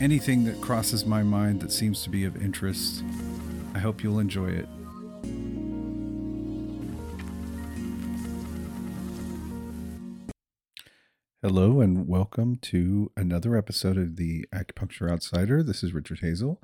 anything 0.00 0.44
that 0.44 0.60
crosses 0.60 1.06
my 1.06 1.22
mind 1.22 1.60
that 1.60 1.70
seems 1.70 2.02
to 2.02 2.10
be 2.10 2.24
of 2.24 2.42
interest. 2.42 3.04
I 3.74 3.78
hope 3.78 4.02
you'll 4.02 4.18
enjoy 4.18 4.48
it. 4.48 4.68
Hello, 11.42 11.80
and 11.80 12.08
welcome 12.08 12.56
to 12.56 13.12
another 13.16 13.56
episode 13.56 13.96
of 13.96 14.16
the 14.16 14.46
Acupuncture 14.52 15.10
Outsider. 15.10 15.62
This 15.62 15.84
is 15.84 15.92
Richard 15.92 16.20
Hazel, 16.20 16.60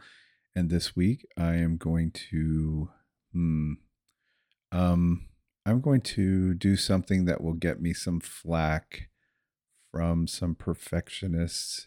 and 0.57 0.71
this 0.71 0.97
week 0.97 1.27
I 1.37 1.55
am 1.57 1.77
going 1.77 2.10
to, 2.30 2.88
hmm, 3.33 3.74
um, 4.73 5.27
I'm 5.65 5.80
going 5.80 6.01
to 6.01 6.55
do 6.55 6.77
something 6.77 7.27
that 7.27 7.43
will 7.43 7.55
get 7.55 7.80
me 7.80 7.93
some 7.93 8.21
flack 8.21 9.09
from 9.93 10.27
some 10.27 10.55
perfectionists 10.55 11.87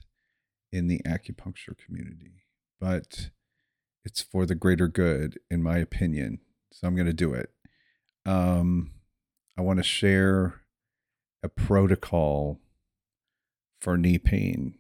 in 0.74 0.88
the 0.88 1.00
acupuncture 1.06 1.78
community, 1.78 2.44
but 2.82 3.30
it's 4.04 4.22
for 4.22 4.46
the 4.48 4.56
greater 4.56 4.88
good, 4.88 5.40
in 5.50 5.62
my 5.62 5.78
opinion. 5.78 6.40
So 6.72 6.88
I'm 6.88 6.96
going 6.96 7.06
to 7.06 7.14
do 7.14 7.34
it. 7.34 7.52
Um, 8.26 8.92
I 9.56 9.62
want 9.62 9.78
to 9.78 9.84
share 9.84 10.62
a 11.44 11.48
protocol 11.48 12.60
for 13.80 13.98
knee 13.98 14.18
pain. 14.18 14.74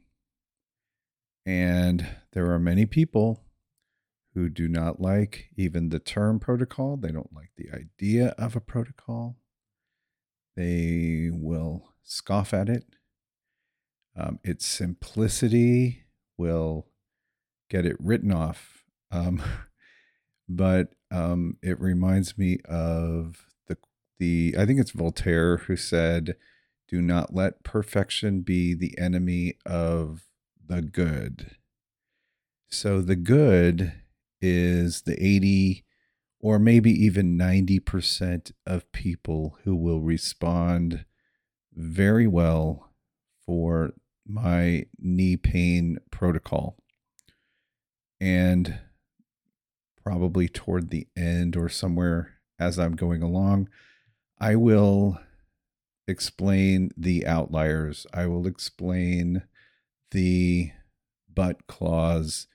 And 1.46 2.08
there 2.32 2.52
are 2.52 2.60
many 2.60 2.88
people 2.88 3.44
who 4.34 4.50
do 4.50 4.68
not 4.68 5.00
like 5.00 5.50
even 5.56 5.90
the 5.90 6.00
term 6.00 6.40
protocol. 6.40 6.98
They 6.98 7.12
don't 7.12 7.36
like 7.36 7.52
the 7.56 7.70
idea 7.72 8.30
of 8.40 8.56
a 8.56 8.62
protocol. 8.62 9.38
They 10.56 11.30
will 11.32 11.94
scoff 12.02 12.52
at 12.52 12.68
it. 12.68 12.86
Um, 14.16 14.40
its 14.44 14.66
simplicity 14.66 16.04
will 16.38 16.88
get 17.70 17.86
it 17.86 17.98
written 18.00 18.32
off. 18.32 18.84
Um, 19.12 19.42
but 20.50 20.94
um, 21.12 21.58
it 21.62 21.80
reminds 21.80 22.38
me 22.38 22.60
of 22.66 23.48
the 23.68 23.78
the 24.20 24.56
I 24.58 24.66
think 24.66 24.80
it's 24.80 24.92
Voltaire 24.92 25.58
who 25.58 25.76
said, 25.76 26.36
"Do 26.88 27.02
not 27.02 27.34
let 27.34 27.64
perfection 27.64 28.42
be 28.42 28.74
the 28.74 28.98
enemy 28.98 29.56
of 29.66 30.26
the 30.66 30.82
good." 30.82 31.58
So 32.70 33.02
the 33.02 33.16
good 33.16 33.94
is 34.42 35.04
the 35.04 35.16
80 35.24 35.86
or 36.40 36.60
maybe 36.60 36.92
even 36.92 37.38
90% 37.38 38.52
of 38.66 38.92
people 38.92 39.58
who 39.64 39.76
will 39.76 40.02
respond 40.02 41.06
very 41.74 42.28
well 42.28 42.90
for 43.46 43.94
my 44.28 44.86
knee 45.00 45.38
pain 45.38 45.98
protocol. 46.12 46.78
And 48.20 48.80
probably 50.04 50.48
toward 50.48 50.90
the 50.90 51.08
end 51.16 51.56
or 51.56 51.70
somewhere 51.70 52.36
as 52.60 52.80
I'm 52.80 52.96
going 52.96 53.22
along, 53.22 53.70
I 54.40 54.56
will 54.56 55.20
explain 56.08 56.92
the 56.98 57.26
outliers. 57.26 58.06
I 58.14 58.28
will 58.28 58.48
explain 58.48 59.44
the 60.12 60.72
but 61.34 61.68
clause 61.68 62.48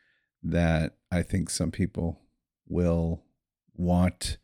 that 0.42 0.96
I 1.10 1.22
think 1.22 1.50
some 1.50 1.70
people 1.70 2.20
will 2.68 3.24
want 3.74 4.38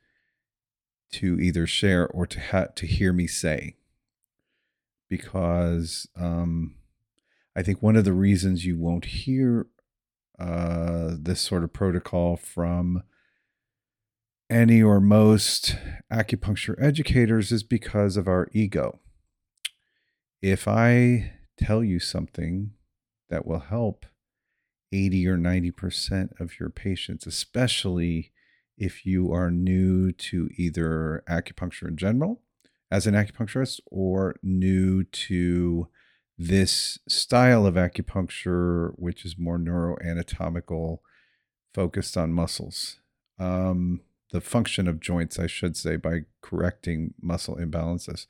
to 1.13 1.39
either 1.39 1.67
share 1.67 2.09
or 2.09 2.27
to 2.27 2.41
ha- 2.41 2.67
to 2.75 2.87
hear 2.87 3.13
me 3.13 3.27
say 3.27 3.77
because 5.09 6.09
um, 6.17 6.75
I 7.57 7.63
think 7.63 7.83
one 7.83 7.97
of 7.97 8.05
the 8.05 8.13
reasons 8.13 8.65
you 8.65 8.77
won't 8.77 9.05
hear 9.05 9.67
uh, 10.39 11.15
this 11.19 11.41
sort 11.41 11.63
of 11.63 11.73
protocol 11.73 12.37
from 12.37 13.03
any 14.51 14.83
or 14.83 15.01
most 15.01 15.77
acupuncture 16.13 16.75
educators 16.83 17.53
is 17.53 17.63
because 17.63 18.17
of 18.17 18.27
our 18.27 18.49
ego. 18.53 19.01
If 20.43 20.67
I 20.69 21.33
tell 21.57 21.83
you 21.83 21.99
something 21.99 22.73
that 23.31 23.47
will 23.47 23.61
help 23.61 24.05
80 24.93 25.27
or 25.29 25.37
90% 25.37 26.41
of 26.41 26.59
your 26.61 26.71
patients, 26.71 27.27
especially 27.27 28.33
if 28.77 29.07
you 29.07 29.33
are 29.33 29.51
new 29.51 30.13
to 30.13 30.51
either 30.57 31.23
acupuncture 31.29 31.89
in 31.89 31.97
general 31.97 32.43
as 32.91 33.07
an 33.07 33.15
acupuncturist 33.15 33.81
or 33.87 34.37
new 34.43 35.05
to 35.05 35.89
this 36.37 36.99
style 37.09 37.67
of 37.67 37.75
acupuncture, 37.75 38.93
which 38.97 39.25
is 39.25 39.39
more 39.39 39.59
neuroanatomical, 39.59 40.99
focused 41.73 42.17
on 42.17 42.33
muscles. 42.33 43.01
Um, 43.39 44.01
the 44.33 44.41
function 44.41 44.89
of 44.89 45.01
joints, 45.01 45.39
I 45.39 45.47
should 45.47 45.77
say, 45.77 45.97
by 45.97 46.21
correcting 46.43 47.15
muscle 47.21 47.57
imbalances. 47.57 48.27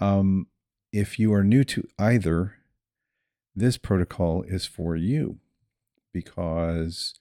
Um, 0.00 0.46
if 0.92 1.18
you 1.18 1.32
are 1.34 1.44
new 1.44 1.64
to 1.64 1.86
either, 1.98 2.54
this 3.54 3.76
protocol 3.76 4.42
is 4.42 4.66
for 4.66 4.96
you 4.96 5.38
because 6.12 7.14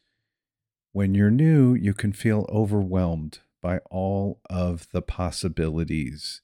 when 0.92 1.16
you're 1.16 1.32
new, 1.32 1.74
you 1.74 1.94
can 1.94 2.14
feel 2.14 2.46
overwhelmed 2.50 3.40
by 3.62 3.80
all 3.90 4.40
of 4.50 4.88
the 4.92 5.02
possibilities 5.02 6.42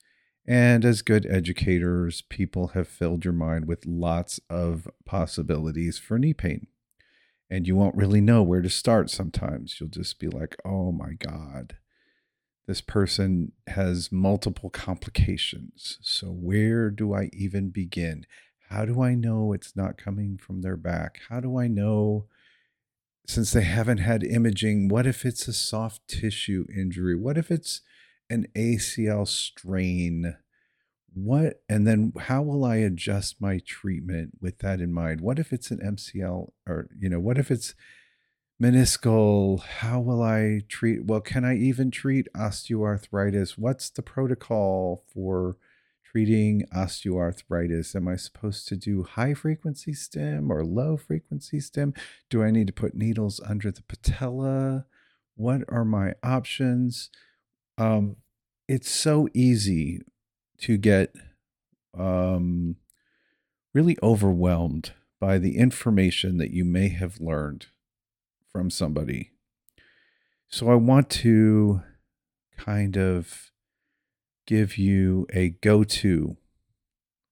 and 0.47 0.83
as 0.83 1.01
good 1.01 1.25
educators, 1.29 2.21
people 2.23 2.69
have 2.69 2.87
filled 2.87 3.23
your 3.23 3.33
mind 3.33 3.67
with 3.67 3.85
lots 3.85 4.39
of 4.49 4.87
possibilities 5.05 5.97
for 5.97 6.17
knee 6.17 6.33
pain. 6.33 6.67
And 7.51 7.67
you 7.67 7.75
won't 7.75 7.95
really 7.95 8.21
know 8.21 8.43
where 8.43 8.61
to 8.61 8.69
start 8.69 9.09
sometimes. 9.09 9.79
You'll 9.79 9.89
just 9.89 10.19
be 10.19 10.27
like, 10.27 10.55
oh 10.63 10.91
my 10.91 11.13
God, 11.13 11.77
this 12.67 12.81
person 12.81 13.53
has 13.67 14.11
multiple 14.11 14.69
complications. 14.69 15.97
So, 16.01 16.27
where 16.27 16.91
do 16.91 17.13
I 17.13 17.29
even 17.33 17.69
begin? 17.69 18.25
How 18.69 18.85
do 18.85 19.01
I 19.01 19.15
know 19.15 19.51
it's 19.51 19.75
not 19.75 19.97
coming 19.97 20.37
from 20.37 20.61
their 20.61 20.77
back? 20.77 21.21
How 21.29 21.39
do 21.39 21.57
I 21.57 21.67
know, 21.67 22.27
since 23.25 23.51
they 23.51 23.63
haven't 23.63 23.97
had 23.97 24.23
imaging, 24.23 24.87
what 24.87 25.07
if 25.07 25.25
it's 25.25 25.47
a 25.47 25.53
soft 25.53 26.07
tissue 26.07 26.67
injury? 26.71 27.15
What 27.15 27.39
if 27.39 27.49
it's 27.49 27.81
an 28.29 28.47
ACL 28.55 29.27
strain, 29.27 30.37
what 31.13 31.61
and 31.67 31.87
then 31.87 32.13
how 32.17 32.41
will 32.41 32.63
I 32.63 32.77
adjust 32.77 33.41
my 33.41 33.59
treatment 33.65 34.37
with 34.41 34.59
that 34.59 34.79
in 34.79 34.93
mind? 34.93 35.21
What 35.21 35.39
if 35.39 35.51
it's 35.51 35.71
an 35.71 35.79
MCL 35.79 36.51
or 36.67 36.89
you 36.97 37.09
know, 37.09 37.19
what 37.19 37.37
if 37.37 37.51
it's 37.51 37.73
meniscal? 38.61 39.61
How 39.61 39.99
will 39.99 40.21
I 40.21 40.61
treat 40.67 41.05
well, 41.05 41.21
can 41.21 41.43
I 41.45 41.55
even 41.57 41.91
treat 41.91 42.27
osteoarthritis? 42.35 43.57
What's 43.57 43.89
the 43.89 44.01
protocol 44.03 45.03
for 45.13 45.57
treating 46.03 46.65
osteoarthritis? 46.75 47.95
Am 47.95 48.07
I 48.07 48.15
supposed 48.15 48.67
to 48.67 48.75
do 48.75 49.03
high 49.03 49.33
frequency 49.33 49.93
stim 49.93 50.51
or 50.51 50.65
low 50.65 50.97
frequency 50.97 51.59
stim? 51.59 51.93
Do 52.29 52.43
I 52.43 52.51
need 52.51 52.67
to 52.67 52.73
put 52.73 52.95
needles 52.95 53.39
under 53.45 53.71
the 53.71 53.83
patella? 53.83 54.85
What 55.35 55.61
are 55.69 55.85
my 55.85 56.13
options? 56.23 57.09
Um, 57.79 58.17
it's 58.67 58.89
so 58.89 59.27
easy 59.33 60.01
to 60.59 60.77
get 60.77 61.15
um, 61.97 62.75
really 63.73 63.97
overwhelmed 64.03 64.91
by 65.19 65.37
the 65.37 65.57
information 65.57 66.37
that 66.37 66.51
you 66.51 66.65
may 66.65 66.89
have 66.89 67.19
learned 67.19 67.67
from 68.51 68.69
somebody. 68.69 69.31
So 70.47 70.69
I 70.69 70.75
want 70.75 71.09
to 71.11 71.81
kind 72.57 72.97
of 72.97 73.51
give 74.45 74.77
you 74.77 75.27
a 75.33 75.49
go 75.49 75.83
to 75.83 76.37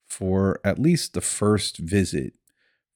for 0.07 0.59
at 0.63 0.79
least 0.79 1.13
the 1.13 1.21
first 1.21 1.77
visit 1.77 2.33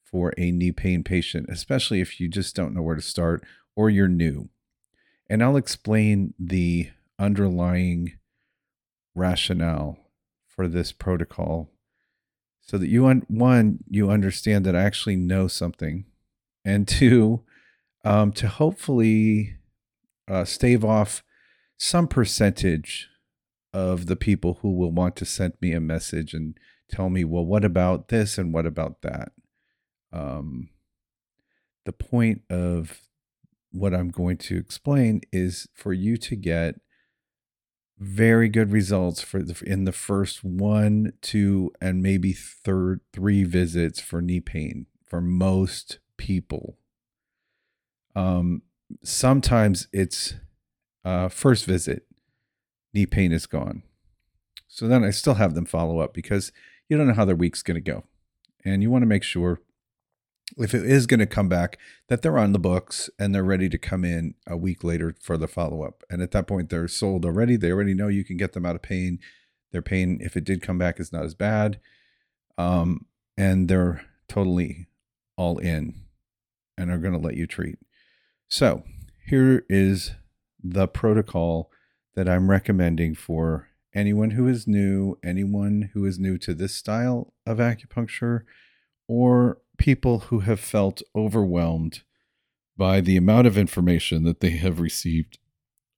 for 0.04 0.32
a 0.38 0.50
knee 0.50 0.72
pain 0.72 1.02
patient, 1.02 1.46
especially 1.48 2.00
if 2.00 2.20
you 2.20 2.28
just 2.28 2.54
don't 2.54 2.74
know 2.74 2.82
where 2.82 2.96
to 2.96 3.02
start 3.02 3.44
or 3.74 3.90
you're 3.90 4.08
new. 4.08 4.48
And 5.28 5.42
I'll 5.42 5.56
explain 5.56 6.34
the 6.38 6.90
underlying 7.22 8.12
rationale 9.14 9.98
for 10.46 10.66
this 10.66 10.92
protocol 10.92 11.70
so 12.60 12.78
that 12.78 12.88
you 12.88 13.06
un- 13.06 13.26
one 13.28 13.78
you 13.88 14.10
understand 14.10 14.64
that 14.66 14.76
I 14.76 14.82
actually 14.82 15.16
know 15.16 15.48
something 15.48 16.04
and 16.64 16.86
two 16.86 17.42
um, 18.04 18.32
to 18.32 18.48
hopefully 18.48 19.56
uh, 20.28 20.44
stave 20.44 20.84
off 20.84 21.22
some 21.78 22.08
percentage 22.08 23.08
of 23.72 24.06
the 24.06 24.16
people 24.16 24.58
who 24.62 24.72
will 24.72 24.92
want 24.92 25.16
to 25.16 25.24
send 25.24 25.54
me 25.60 25.72
a 25.72 25.80
message 25.80 26.34
and 26.34 26.56
tell 26.90 27.08
me, 27.08 27.24
well, 27.24 27.44
what 27.44 27.64
about 27.64 28.08
this 28.08 28.38
and 28.38 28.52
what 28.52 28.66
about 28.66 29.02
that? 29.02 29.32
Um, 30.12 30.68
the 31.84 31.92
point 31.92 32.42
of 32.50 33.00
what 33.72 33.94
I'm 33.94 34.10
going 34.10 34.36
to 34.36 34.58
explain 34.58 35.22
is 35.32 35.66
for 35.74 35.92
you 35.92 36.16
to 36.18 36.36
get 36.36 36.76
very 38.02 38.48
good 38.48 38.72
results 38.72 39.22
for 39.22 39.42
the, 39.42 39.62
in 39.64 39.84
the 39.84 39.92
first 39.92 40.42
one, 40.42 41.12
two, 41.22 41.72
and 41.80 42.02
maybe 42.02 42.32
third 42.32 43.00
three 43.12 43.44
visits 43.44 44.00
for 44.00 44.20
knee 44.20 44.40
pain 44.40 44.86
for 45.04 45.20
most 45.20 46.00
people. 46.16 46.78
Um, 48.16 48.62
sometimes 49.04 49.88
it's 49.92 50.34
uh, 51.04 51.28
first 51.28 51.64
visit, 51.64 52.06
knee 52.92 53.06
pain 53.06 53.30
is 53.30 53.46
gone. 53.46 53.84
So 54.66 54.88
then 54.88 55.04
I 55.04 55.10
still 55.10 55.34
have 55.34 55.54
them 55.54 55.66
follow 55.66 56.00
up 56.00 56.12
because 56.12 56.50
you 56.88 56.96
don't 56.96 57.06
know 57.06 57.14
how 57.14 57.24
their 57.24 57.36
week's 57.36 57.62
going 57.62 57.82
to 57.82 57.92
go, 57.92 58.04
and 58.64 58.82
you 58.82 58.90
want 58.90 59.02
to 59.02 59.06
make 59.06 59.22
sure 59.22 59.60
if 60.58 60.74
it 60.74 60.84
is 60.84 61.06
going 61.06 61.20
to 61.20 61.26
come 61.26 61.48
back, 61.48 61.78
that 62.08 62.22
they're 62.22 62.38
on 62.38 62.52
the 62.52 62.58
books 62.58 63.08
and 63.18 63.34
they're 63.34 63.44
ready 63.44 63.68
to 63.68 63.78
come 63.78 64.04
in 64.04 64.34
a 64.46 64.56
week 64.56 64.84
later 64.84 65.14
for 65.20 65.36
the 65.36 65.48
follow 65.48 65.82
up. 65.82 66.02
And 66.10 66.20
at 66.22 66.32
that 66.32 66.46
point, 66.46 66.70
they're 66.70 66.88
sold 66.88 67.24
already. 67.24 67.56
They 67.56 67.70
already 67.70 67.94
know 67.94 68.08
you 68.08 68.24
can 68.24 68.36
get 68.36 68.52
them 68.52 68.66
out 68.66 68.76
of 68.76 68.82
pain. 68.82 69.18
Their 69.72 69.82
pain, 69.82 70.18
if 70.20 70.36
it 70.36 70.44
did 70.44 70.62
come 70.62 70.78
back, 70.78 71.00
is 71.00 71.12
not 71.12 71.24
as 71.24 71.34
bad. 71.34 71.80
Um, 72.58 73.06
and 73.36 73.68
they're 73.68 74.04
totally 74.28 74.86
all 75.36 75.58
in 75.58 75.94
and 76.76 76.90
are 76.90 76.98
going 76.98 77.14
to 77.14 77.18
let 77.18 77.36
you 77.36 77.46
treat. 77.46 77.78
So 78.48 78.84
here 79.26 79.64
is 79.68 80.12
the 80.62 80.86
protocol 80.86 81.70
that 82.14 82.28
I'm 82.28 82.50
recommending 82.50 83.14
for 83.14 83.68
anyone 83.94 84.32
who 84.32 84.46
is 84.46 84.66
new, 84.66 85.18
anyone 85.24 85.90
who 85.94 86.04
is 86.04 86.18
new 86.18 86.38
to 86.38 86.54
this 86.54 86.74
style 86.74 87.32
of 87.46 87.58
acupuncture, 87.58 88.42
or 89.08 89.58
people 89.78 90.20
who 90.20 90.40
have 90.40 90.60
felt 90.60 91.02
overwhelmed 91.14 92.02
by 92.76 93.00
the 93.00 93.16
amount 93.16 93.46
of 93.46 93.58
information 93.58 94.24
that 94.24 94.40
they 94.40 94.50
have 94.50 94.80
received 94.80 95.38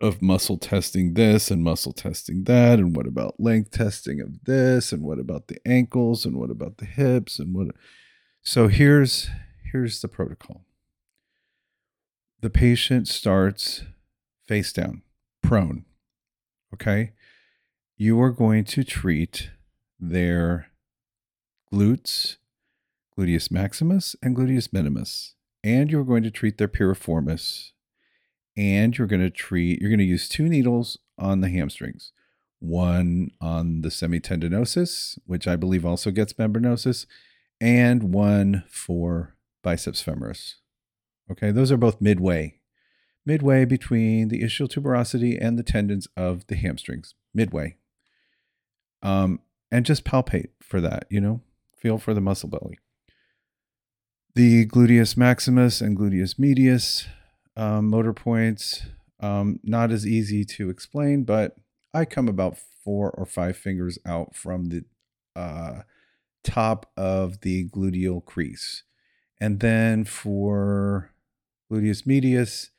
of 0.01 0.21
muscle 0.21 0.59
testing 0.59 1.15
this 1.15 1.51
and 1.51 1.63
muscle 1.63 1.93
testing 1.93 2.45
that 2.45 2.79
and 2.79 2.97
what 2.97 3.07
about 3.07 3.39
length 3.39 3.71
testing 3.71 4.21
of 4.21 4.45
this 4.45 4.93
and 4.93 5.03
what 5.03 5.19
about 5.19 5.47
the 5.47 5.57
ankles 5.67 6.27
and 6.27 6.37
what 6.37 6.51
about 6.51 6.79
the 6.79 6.85
hips 6.85 7.39
and 7.39 7.55
what 7.55 7.69
so 8.43 8.69
here's 8.69 9.31
here's 9.73 10.01
the 10.03 10.09
protocol. 10.09 10.65
The 12.41 12.51
patient 12.51 13.09
starts 13.09 13.83
face 14.47 14.73
down 14.73 15.03
prone 15.43 15.87
okay? 16.75 17.13
You 17.97 18.21
are 18.21 18.31
going 18.31 18.65
to 18.65 18.85
treat 18.85 19.51
their 19.99 20.67
glutes 21.73 22.37
gluteus 23.19 23.51
maximus 23.51 24.17
and 24.23 24.37
gluteus 24.37 24.73
minimus. 24.73 25.35
And 25.63 25.91
you're 25.91 26.05
going 26.05 26.23
to 26.23 26.31
treat 26.31 26.59
their 26.59 26.69
piriformis. 26.69 27.71
And 28.57 28.97
you're 28.97 29.07
going 29.07 29.23
to 29.23 29.31
treat, 29.31 29.81
you're 29.81 29.91
going 29.91 29.99
to 29.99 30.05
use 30.05 30.29
two 30.29 30.49
needles 30.49 30.99
on 31.19 31.41
the 31.41 31.49
hamstrings 31.49 32.13
one 32.61 33.31
on 33.41 33.83
the 33.83 33.91
semitendinosus, 33.91 35.19
which 35.27 35.47
I 35.47 35.57
believe 35.57 35.85
also 35.85 36.11
gets 36.11 36.33
membranosus, 36.33 37.05
and 37.61 38.15
one 38.15 38.65
for 38.69 39.37
biceps 39.63 40.03
femoris. 40.03 40.55
Okay, 41.31 41.51
those 41.51 41.71
are 41.71 41.77
both 41.77 42.01
midway, 42.01 42.61
midway 43.27 43.65
between 43.65 44.29
the 44.29 44.43
ischial 44.43 44.69
tuberosity 44.69 45.39
and 45.39 45.59
the 45.59 45.63
tendons 45.63 46.09
of 46.17 46.47
the 46.47 46.57
hamstrings, 46.57 47.15
midway. 47.35 47.77
Um, 49.03 49.41
and 49.71 49.85
just 49.85 50.05
palpate 50.05 50.51
for 50.63 50.81
that, 50.81 51.07
you 51.11 51.21
know, 51.21 51.43
feel 51.77 51.99
for 51.99 52.15
the 52.15 52.21
muscle 52.21 52.49
belly 52.49 52.79
the 54.35 54.67
gluteus 54.67 55.17
maximus 55.17 55.81
and 55.81 55.97
gluteus 55.97 56.39
medius 56.39 57.07
um, 57.57 57.89
motor 57.89 58.13
points. 58.13 58.83
Um, 59.21 59.61
not 59.63 59.91
as 59.91 60.07
easy 60.07 60.45
to 60.45 60.69
explain, 60.69 61.25
but 61.25 61.57
I 61.95 62.05
come 62.05 62.29
about 62.29 62.59
four 62.59 63.11
or 63.11 63.25
five 63.25 63.57
fingers 63.57 63.99
out 64.05 64.35
from 64.35 64.67
the 64.67 64.85
uh, 65.37 65.83
top 66.43 66.91
of 66.97 67.41
the 67.41 67.69
gluteal 67.69 68.25
crease. 68.25 68.83
And 69.41 69.61
then 69.61 70.05
for 70.05 71.13
gluteus 71.71 72.07
medius, 72.07 72.71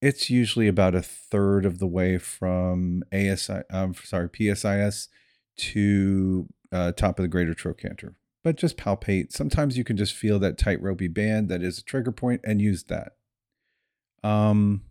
it's 0.00 0.30
usually 0.30 0.68
about 0.68 0.94
a 0.94 1.02
third 1.02 1.64
of 1.64 1.78
the 1.78 1.86
way 1.86 2.18
from 2.18 3.04
ASI, 3.12 3.60
I'm 3.70 3.94
sorry, 3.94 4.28
PSIS 4.28 5.08
to 5.56 6.48
uh, 6.72 6.92
top 6.92 7.18
of 7.18 7.22
the 7.22 7.28
greater 7.28 7.54
trochanter 7.54 8.16
but 8.44 8.56
just 8.56 8.76
palpate. 8.76 9.32
Sometimes 9.32 9.76
you 9.76 9.82
can 9.82 9.96
just 9.96 10.12
feel 10.12 10.38
that 10.38 10.58
tight 10.58 10.80
ropey 10.80 11.08
band 11.08 11.48
that 11.48 11.62
is 11.62 11.78
a 11.78 11.82
trigger 11.82 12.12
point 12.12 12.42
and 12.44 12.60
use 12.60 12.84
that. 12.84 13.14
Um, 14.22 14.82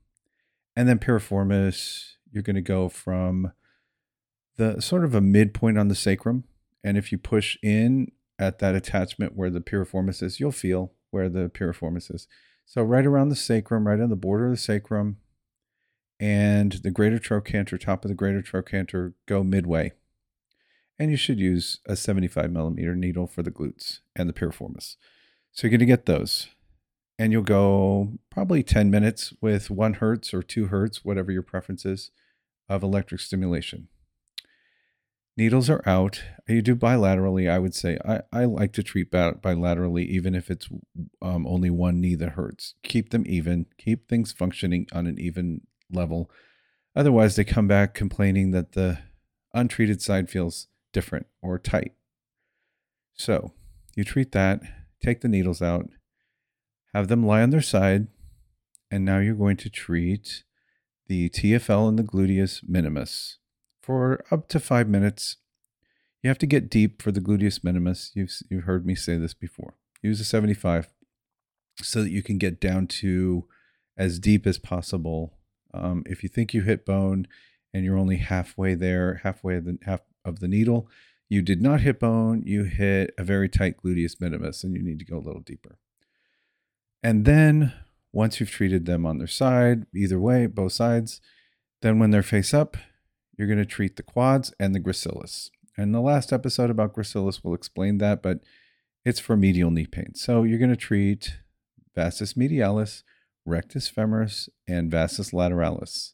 and 0.75 0.89
then 0.89 0.97
piriformis, 0.97 2.15
you're 2.31 2.43
going 2.43 2.55
to 2.55 2.61
go 2.61 2.89
from 2.89 3.53
the 4.57 4.81
sort 4.81 5.05
of 5.05 5.13
a 5.13 5.21
midpoint 5.21 5.77
on 5.77 5.87
the 5.87 5.95
sacrum. 5.95 6.45
And 6.83 6.97
if 6.97 7.11
you 7.11 7.19
push 7.19 7.55
in 7.61 8.11
at 8.39 8.57
that 8.59 8.75
attachment 8.75 9.35
where 9.35 9.51
the 9.51 9.61
piriformis 9.61 10.23
is, 10.23 10.39
you'll 10.39 10.51
feel 10.51 10.91
where 11.11 11.29
the 11.29 11.47
piriformis 11.49 12.13
is. 12.13 12.27
So 12.65 12.81
right 12.81 13.05
around 13.05 13.29
the 13.29 13.35
sacrum, 13.35 13.87
right 13.87 13.99
on 13.99 14.09
the 14.09 14.15
border 14.15 14.45
of 14.45 14.51
the 14.51 14.57
sacrum, 14.57 15.17
and 16.19 16.71
the 16.71 16.91
greater 16.91 17.19
trochanter, 17.19 17.77
top 17.77 18.03
of 18.03 18.09
the 18.09 18.15
greater 18.15 18.41
trochanter, 18.41 19.13
go 19.27 19.43
midway 19.43 19.91
and 20.99 21.11
you 21.11 21.17
should 21.17 21.39
use 21.39 21.79
a 21.85 21.95
75 21.95 22.51
millimeter 22.51 22.95
needle 22.95 23.27
for 23.27 23.43
the 23.43 23.51
glutes 23.51 23.99
and 24.15 24.29
the 24.29 24.33
piriformis. 24.33 24.95
So 25.51 25.67
you're 25.67 25.71
going 25.71 25.79
to 25.79 25.85
get 25.85 26.05
those, 26.05 26.47
and 27.19 27.31
you'll 27.31 27.43
go 27.43 28.13
probably 28.29 28.63
10 28.63 28.89
minutes 28.89 29.33
with 29.41 29.69
one 29.69 29.95
hertz 29.95 30.33
or 30.33 30.41
two 30.41 30.67
hertz, 30.67 31.05
whatever 31.05 31.31
your 31.31 31.43
preference 31.43 31.85
is, 31.85 32.11
of 32.69 32.83
electric 32.83 33.21
stimulation. 33.21 33.87
Needles 35.35 35.69
are 35.69 35.81
out. 35.87 36.23
You 36.47 36.61
do 36.61 36.75
bilaterally, 36.75 37.49
I 37.49 37.57
would 37.57 37.73
say. 37.73 37.97
I, 38.05 38.21
I 38.31 38.45
like 38.45 38.71
to 38.73 38.83
treat 38.83 39.11
bilaterally, 39.11 40.05
even 40.05 40.35
if 40.35 40.51
it's 40.51 40.69
um, 41.23 41.47
only 41.47 41.71
one 41.71 41.99
knee 41.99 42.13
that 42.15 42.29
hurts. 42.31 42.75
Keep 42.83 43.09
them 43.09 43.23
even, 43.25 43.65
keep 43.79 44.07
things 44.07 44.31
functioning 44.31 44.87
on 44.93 45.07
an 45.07 45.19
even 45.19 45.61
level. 45.91 46.29
Otherwise, 46.95 47.35
they 47.35 47.43
come 47.43 47.67
back 47.67 47.95
complaining 47.95 48.51
that 48.51 48.73
the 48.73 48.99
untreated 49.55 50.03
side 50.03 50.29
feels 50.29 50.67
different 50.93 51.27
or 51.41 51.59
tight. 51.59 51.93
So 53.13 53.51
you 53.95 54.03
treat 54.03 54.31
that, 54.31 54.61
take 55.01 55.21
the 55.21 55.27
needles 55.27 55.61
out, 55.61 55.89
have 56.93 57.07
them 57.07 57.25
lie 57.25 57.41
on 57.41 57.49
their 57.49 57.61
side, 57.61 58.07
and 58.89 59.03
now 59.03 59.19
you're 59.19 59.35
going 59.35 59.57
to 59.57 59.69
treat 59.69 60.43
the 61.07 61.29
TFL 61.29 61.89
and 61.89 61.99
the 61.99 62.03
gluteus 62.03 62.61
minimus 62.67 63.39
for 63.81 64.23
up 64.31 64.47
to 64.49 64.59
five 64.59 64.87
minutes. 64.87 65.37
You 66.21 66.29
have 66.29 66.37
to 66.39 66.47
get 66.47 66.69
deep 66.69 67.01
for 67.01 67.11
the 67.11 67.19
gluteus 67.19 67.63
minimus. 67.63 68.11
You've, 68.13 68.31
you've 68.49 68.63
heard 68.63 68.85
me 68.85 68.95
say 68.95 69.17
this 69.17 69.33
before. 69.33 69.75
Use 70.01 70.19
a 70.19 70.25
75 70.25 70.89
so 71.81 72.03
that 72.03 72.11
you 72.11 72.23
can 72.23 72.37
get 72.37 72.61
down 72.61 72.87
to 72.87 73.45
as 73.97 74.19
deep 74.19 74.47
as 74.47 74.57
possible. 74.57 75.33
Um, 75.73 76.03
if 76.05 76.23
you 76.23 76.29
think 76.29 76.53
you 76.53 76.61
hit 76.61 76.85
bone 76.85 77.27
and 77.73 77.83
you're 77.83 77.97
only 77.97 78.17
halfway 78.17 78.75
there, 78.75 79.21
halfway 79.23 79.59
the 79.59 79.77
half 79.83 80.01
of 80.25 80.39
the 80.39 80.47
needle. 80.47 80.87
You 81.29 81.41
did 81.41 81.61
not 81.61 81.81
hit 81.81 81.99
bone, 81.99 82.43
you 82.45 82.63
hit 82.63 83.13
a 83.17 83.23
very 83.23 83.49
tight 83.49 83.77
gluteus 83.77 84.19
minimus, 84.19 84.63
and 84.63 84.75
you 84.75 84.83
need 84.83 84.99
to 84.99 85.05
go 85.05 85.17
a 85.17 85.25
little 85.25 85.41
deeper. 85.41 85.79
And 87.01 87.25
then 87.25 87.73
once 88.11 88.39
you've 88.39 88.51
treated 88.51 88.85
them 88.85 89.05
on 89.05 89.17
their 89.17 89.27
side, 89.27 89.85
either 89.95 90.19
way, 90.19 90.45
both 90.45 90.73
sides, 90.73 91.19
then 91.81 91.99
when 91.99 92.11
they're 92.11 92.23
face 92.23 92.53
up, 92.53 92.77
you're 93.37 93.47
going 93.47 93.59
to 93.59 93.65
treat 93.65 93.95
the 93.95 94.03
quads 94.03 94.53
and 94.59 94.75
the 94.75 94.79
gracilis. 94.79 95.49
And 95.75 95.93
the 95.93 96.01
last 96.01 96.31
episode 96.31 96.69
about 96.69 96.95
gracilis 96.95 97.43
will 97.43 97.55
explain 97.55 97.97
that, 97.97 98.21
but 98.21 98.41
it's 99.03 99.19
for 99.19 99.35
medial 99.35 99.71
knee 99.71 99.87
pain. 99.87 100.13
So 100.13 100.43
you're 100.43 100.59
going 100.59 100.69
to 100.69 100.75
treat 100.75 101.37
vastus 101.95 102.33
medialis, 102.33 103.03
rectus 103.45 103.91
femoris, 103.91 104.49
and 104.67 104.91
vastus 104.91 105.31
lateralis. 105.31 106.13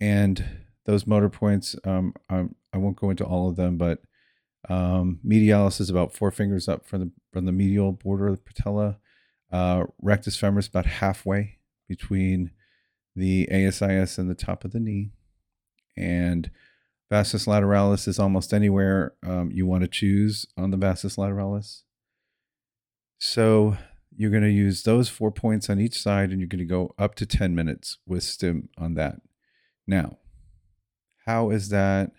And 0.00 0.44
those 0.84 1.06
motor 1.06 1.28
points, 1.28 1.76
um, 1.84 2.14
I'm, 2.28 2.54
I 2.72 2.78
won't 2.78 2.96
go 2.96 3.10
into 3.10 3.24
all 3.24 3.48
of 3.48 3.56
them, 3.56 3.76
but 3.76 4.00
um, 4.68 5.20
medialis 5.26 5.80
is 5.80 5.90
about 5.90 6.14
four 6.14 6.30
fingers 6.30 6.68
up 6.68 6.86
from 6.86 7.00
the 7.00 7.10
from 7.32 7.46
the 7.46 7.52
medial 7.52 7.92
border 7.92 8.28
of 8.28 8.36
the 8.36 8.42
patella. 8.42 8.98
Uh, 9.50 9.84
rectus 10.00 10.40
femoris 10.40 10.68
about 10.68 10.86
halfway 10.86 11.58
between 11.88 12.50
the 13.14 13.48
ASIS 13.50 14.16
and 14.18 14.30
the 14.30 14.34
top 14.34 14.64
of 14.64 14.72
the 14.72 14.80
knee, 14.80 15.10
and 15.96 16.50
vastus 17.10 17.46
lateralis 17.46 18.08
is 18.08 18.18
almost 18.18 18.54
anywhere 18.54 19.12
um, 19.22 19.50
you 19.52 19.66
want 19.66 19.82
to 19.82 19.88
choose 19.88 20.46
on 20.56 20.70
the 20.70 20.76
vastus 20.76 21.16
lateralis. 21.16 21.82
So 23.18 23.76
you're 24.16 24.30
going 24.30 24.42
to 24.42 24.50
use 24.50 24.82
those 24.82 25.08
four 25.08 25.30
points 25.30 25.68
on 25.70 25.78
each 25.78 26.00
side 26.00 26.30
and 26.30 26.40
you're 26.40 26.48
going 26.48 26.58
to 26.58 26.64
go 26.64 26.94
up 26.98 27.14
to 27.16 27.26
10 27.26 27.54
minutes 27.54 27.98
with 28.06 28.22
stim 28.22 28.68
on 28.78 28.94
that. 28.94 29.16
Now, 29.86 30.18
how 31.26 31.50
is 31.50 31.68
that? 31.70 32.12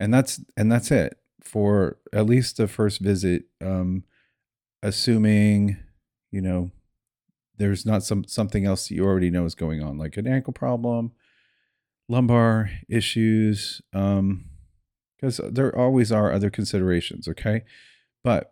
And 0.00 0.12
that's 0.12 0.40
and 0.56 0.70
that's 0.70 0.90
it 0.90 1.18
for 1.42 1.98
at 2.12 2.26
least 2.26 2.56
the 2.56 2.68
first 2.68 3.00
visit 3.00 3.44
um 3.60 4.04
assuming, 4.82 5.76
you 6.30 6.40
know, 6.40 6.70
there's 7.58 7.86
not 7.86 8.02
some 8.02 8.24
something 8.24 8.64
else 8.64 8.88
that 8.88 8.94
you 8.94 9.04
already 9.04 9.30
know 9.30 9.44
is 9.44 9.54
going 9.54 9.82
on 9.82 9.98
like 9.98 10.16
an 10.16 10.26
ankle 10.26 10.52
problem, 10.52 11.12
lumbar 12.08 12.70
issues 12.88 13.80
um 13.92 14.46
because 15.16 15.40
there 15.52 15.76
always 15.76 16.10
are 16.10 16.32
other 16.32 16.50
considerations, 16.50 17.28
okay? 17.28 17.62
But 18.24 18.50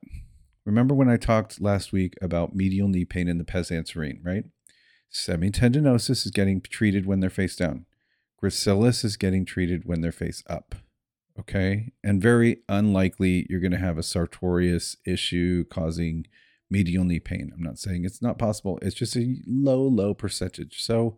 remember 0.64 0.94
when 0.94 1.08
I 1.08 1.16
talked 1.16 1.60
last 1.60 1.92
week 1.92 2.14
about 2.22 2.54
medial 2.54 2.86
knee 2.86 3.04
pain 3.04 3.26
in 3.26 3.38
the 3.38 3.44
pes 3.44 3.70
anserine, 3.70 4.24
right? 4.24 4.44
Semitendinosus 5.12 6.24
is 6.24 6.30
getting 6.30 6.60
treated 6.60 7.06
when 7.06 7.18
they're 7.18 7.28
face 7.28 7.56
down. 7.56 7.86
Gracilis 8.42 9.04
is 9.04 9.16
getting 9.16 9.44
treated 9.44 9.84
when 9.84 10.00
they're 10.00 10.12
face 10.12 10.42
up. 10.48 10.74
Okay. 11.38 11.92
And 12.02 12.20
very 12.20 12.58
unlikely 12.68 13.46
you're 13.48 13.60
going 13.60 13.72
to 13.72 13.78
have 13.78 13.98
a 13.98 14.02
sartorius 14.02 14.96
issue 15.06 15.64
causing 15.64 16.26
medial 16.70 17.04
knee 17.04 17.20
pain. 17.20 17.50
I'm 17.54 17.62
not 17.62 17.78
saying 17.78 18.04
it's 18.04 18.22
not 18.22 18.38
possible. 18.38 18.78
It's 18.82 18.94
just 18.94 19.16
a 19.16 19.36
low, 19.46 19.82
low 19.82 20.14
percentage. 20.14 20.82
So 20.82 21.16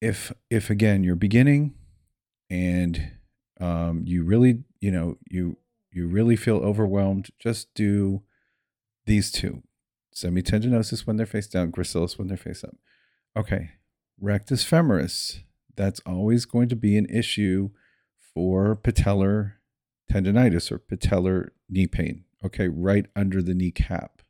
if, 0.00 0.32
if 0.48 0.70
again, 0.70 1.04
you're 1.04 1.16
beginning 1.16 1.74
and 2.48 3.12
um, 3.60 4.04
you 4.06 4.24
really, 4.24 4.64
you 4.80 4.90
know, 4.90 5.18
you, 5.30 5.58
you 5.92 6.06
really 6.06 6.36
feel 6.36 6.56
overwhelmed, 6.56 7.30
just 7.38 7.74
do 7.74 8.22
these 9.06 9.30
two 9.30 9.62
semitendinosus 10.14 11.06
when 11.06 11.16
they're 11.16 11.26
face 11.26 11.46
down, 11.46 11.72
gracilis 11.72 12.18
when 12.18 12.28
they're 12.28 12.36
face 12.36 12.64
up. 12.64 12.76
Okay. 13.36 13.72
Rectus 14.18 14.64
femoris 14.64 15.42
that's 15.80 16.00
always 16.04 16.44
going 16.44 16.68
to 16.68 16.76
be 16.76 16.98
an 16.98 17.06
issue 17.06 17.70
for 18.34 18.76
patellar 18.76 19.54
tendonitis 20.12 20.70
or 20.70 20.78
patellar 20.78 21.48
knee 21.70 21.86
pain. 21.86 22.24
Okay, 22.44 22.68
right 22.68 23.06
under 23.16 23.40
the 23.40 23.54
kneecap. 23.54 24.20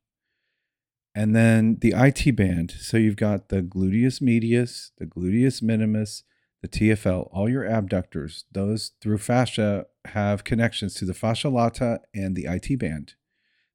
And 1.13 1.35
then 1.35 1.79
the 1.81 1.93
IT 1.97 2.37
band. 2.37 2.71
So 2.79 2.97
you've 2.97 3.17
got 3.17 3.49
the 3.49 3.63
gluteus 3.63 4.21
medius, 4.21 4.93
the 4.99 5.07
gluteus 5.07 5.61
minimus, 5.61 6.23
the 6.63 6.69
TFL, 6.69 7.29
all 7.33 7.49
your 7.49 7.65
abductors, 7.65 8.45
those 8.53 8.93
through 9.01 9.19
fascia 9.19 9.87
have 10.07 10.45
connections 10.45 10.95
to 10.95 11.05
the 11.05 11.15
fascia 11.15 11.49
lata 11.49 12.01
and 12.15 12.37
the 12.37 12.47
IT 12.47 12.79
band. 12.79 13.15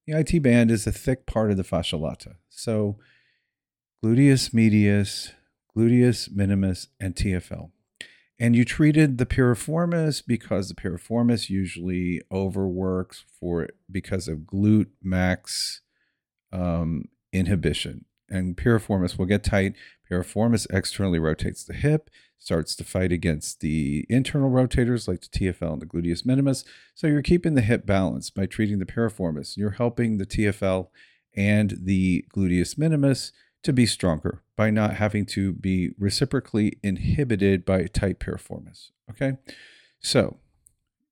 The 0.07 0.17
IT 0.19 0.43
band 0.43 0.71
is 0.71 0.87
a 0.87 0.91
thick 0.91 1.25
part 1.25 1.51
of 1.51 1.57
the 1.57 1.63
fascia 1.63 1.97
lata. 1.97 2.37
So 2.47 2.99
gluteus 4.03 4.53
medius, 4.53 5.33
gluteus 5.75 6.31
minimus, 6.31 6.87
and 6.99 7.15
TFL. 7.15 7.71
And 8.37 8.55
you 8.55 8.65
treated 8.65 9.17
the 9.17 9.25
piriformis 9.25 10.21
because 10.25 10.67
the 10.67 10.75
piriformis 10.75 11.49
usually 11.49 12.21
overworks 12.31 13.23
for 13.39 13.69
because 13.89 14.27
of 14.27 14.39
glute 14.39 14.89
max 15.01 15.81
um, 16.51 17.05
inhibition. 17.31 18.05
And 18.29 18.57
piriformis 18.57 19.17
will 19.17 19.25
get 19.25 19.43
tight. 19.43 19.75
Piriformis 20.11 20.67
externally 20.69 21.19
rotates 21.19 21.63
the 21.63 21.73
hip, 21.73 22.09
starts 22.37 22.75
to 22.75 22.83
fight 22.83 23.11
against 23.11 23.61
the 23.61 24.05
internal 24.09 24.49
rotators 24.49 25.07
like 25.07 25.21
the 25.21 25.27
TFL 25.27 25.73
and 25.73 25.81
the 25.81 25.85
gluteus 25.85 26.25
minimus. 26.25 26.65
So 26.93 27.07
you're 27.07 27.21
keeping 27.21 27.55
the 27.55 27.61
hip 27.61 27.85
balanced 27.85 28.35
by 28.35 28.47
treating 28.47 28.79
the 28.79 28.85
piriformis. 28.85 29.55
You're 29.55 29.71
helping 29.71 30.17
the 30.17 30.25
TFL 30.25 30.89
and 31.35 31.77
the 31.81 32.25
gluteus 32.35 32.77
minimus 32.77 33.31
to 33.65 33.73
be 33.73 33.87
stronger 33.87 34.43
by 34.55 34.69
not 34.69 34.93
having 34.93 35.25
to 35.25 35.51
be 35.51 35.89
reciprocally 35.97 36.77
inhibited 36.83 37.65
by 37.65 37.85
tight 37.87 38.19
piriformis. 38.19 38.91
Okay, 39.09 39.37
so 39.99 40.37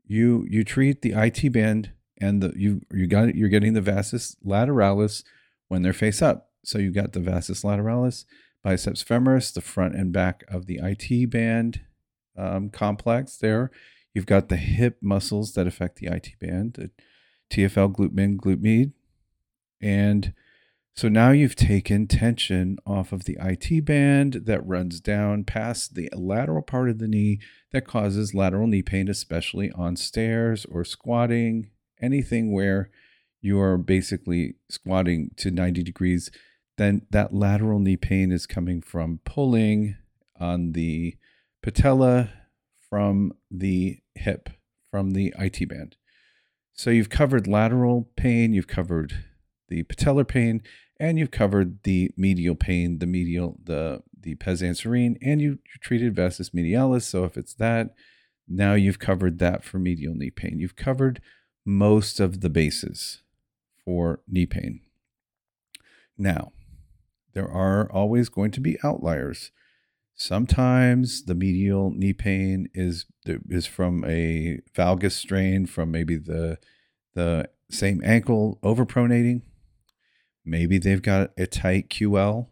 you 0.06 0.46
you 0.48 0.64
treat 0.64 1.02
the 1.02 1.14
IT 1.14 1.52
band 1.52 1.94
and 2.22 2.44
the 2.44 2.54
you 2.56 2.82
you 2.94 3.08
got 3.08 3.34
you're 3.34 3.50
getting 3.50 3.74
the 3.74 3.82
vastus 3.82 4.36
lateralis 4.46 5.24
when 5.68 5.82
they're 5.82 5.94
face 5.94 6.22
up. 6.22 6.52
So 6.64 6.78
you 6.78 6.92
got 6.92 7.14
the 7.14 7.20
vastus 7.20 7.64
lateralis, 7.64 8.26
biceps 8.64 9.04
femoris, 9.04 9.52
the 9.52 9.60
front 9.60 9.96
and 9.96 10.14
back 10.14 10.44
of 10.48 10.68
the 10.68 10.80
IT 10.82 11.32
band 11.32 11.82
um, 12.38 12.70
complex. 12.70 13.36
There, 13.36 13.72
you've 14.14 14.28
got 14.28 14.50
the 14.50 14.58
hip 14.58 15.00
muscles 15.02 15.54
that 15.54 15.66
affect 15.66 15.98
the 15.98 16.08
IT 16.08 16.36
band, 16.40 16.74
the 16.74 16.92
TFL, 17.52 17.96
glute 17.96 18.14
min, 18.14 18.38
glute 18.38 18.62
med, 18.62 18.94
and 19.82 20.34
so 20.96 21.10
now 21.10 21.32
you've 21.32 21.56
taken 21.56 22.06
tension 22.08 22.78
off 22.86 23.12
of 23.12 23.26
the 23.26 23.38
IT 23.42 23.84
band 23.84 24.42
that 24.46 24.66
runs 24.66 25.00
down 25.00 25.44
past 25.44 25.96
the 25.96 26.08
lateral 26.14 26.62
part 26.62 26.90
of 26.90 27.00
the 27.00 27.08
knee 27.08 27.40
that 27.72 27.88
causes 27.88 28.36
lateral 28.36 28.68
knee 28.68 28.84
pain, 28.84 29.10
especially 29.10 29.72
on 29.72 29.96
stairs 29.96 30.66
or 30.66 30.86
squatting, 30.86 31.72
anything 32.00 32.54
where 32.54 32.92
you 33.42 33.60
are 33.60 33.78
basically 33.78 34.54
squatting 34.70 35.32
to 35.38 35.50
90 35.50 35.82
degrees. 35.82 36.30
Then 36.78 37.08
that 37.10 37.34
lateral 37.34 37.80
knee 37.80 37.98
pain 37.98 38.32
is 38.32 38.46
coming 38.46 38.80
from 38.82 39.20
pulling 39.26 39.96
on 40.40 40.74
the 40.74 41.18
patella 41.64 42.30
from 42.88 43.34
the 43.50 44.00
hip, 44.14 44.50
from 44.92 45.12
the 45.12 45.34
IT 45.40 45.68
band. 45.68 45.98
So 46.74 46.92
you've 46.92 47.10
covered 47.10 47.48
lateral 47.48 48.10
pain, 48.16 48.54
you've 48.54 48.68
covered 48.68 49.26
the 49.70 49.84
patellar 49.84 50.28
pain, 50.28 50.62
and 51.00 51.18
you've 51.18 51.32
covered 51.32 51.84
the 51.84 52.12
medial 52.18 52.56
pain, 52.56 53.00
the 53.00 53.08
medial, 53.08 53.60
the 53.64 54.02
the 54.20 54.36
pes 54.36 54.62
anserine, 54.62 55.18
and 55.22 55.42
you, 55.42 55.60
treated 55.82 56.16
vastus 56.16 56.52
medialis. 56.52 57.04
So 57.04 57.26
if 57.26 57.38
it's 57.38 57.54
that, 57.56 57.94
now 58.48 58.74
you've 58.74 59.00
covered 59.00 59.40
that 59.40 59.64
for 59.64 59.80
medial 59.80 60.16
knee 60.16 60.30
pain. 60.30 60.60
You've 60.60 60.76
covered 60.76 61.22
most 61.66 62.20
of 62.20 62.42
the 62.42 62.50
bases 62.50 63.22
for 63.84 64.22
knee 64.28 64.46
pain. 64.46 64.82
Now, 66.18 66.54
there 67.34 67.50
are 67.50 67.92
always 67.92 68.30
going 68.30 68.52
to 68.52 68.62
be 68.62 68.78
outliers. 68.84 69.52
Sometimes 70.16 71.26
the 71.26 71.36
medial 71.36 71.92
knee 71.92 72.14
pain 72.14 72.70
is 72.74 73.06
is 73.26 73.66
from 73.66 74.06
a 74.06 74.60
valgus 74.76 75.14
strain 75.14 75.66
from 75.66 75.92
maybe 75.92 76.16
the 76.16 76.60
the 77.16 77.50
same 77.70 78.02
ankle 78.06 78.60
overpronating 78.64 79.42
maybe 80.46 80.78
they've 80.78 81.02
got 81.02 81.32
a 81.38 81.48
tight 81.48 81.90
QL 81.90 82.48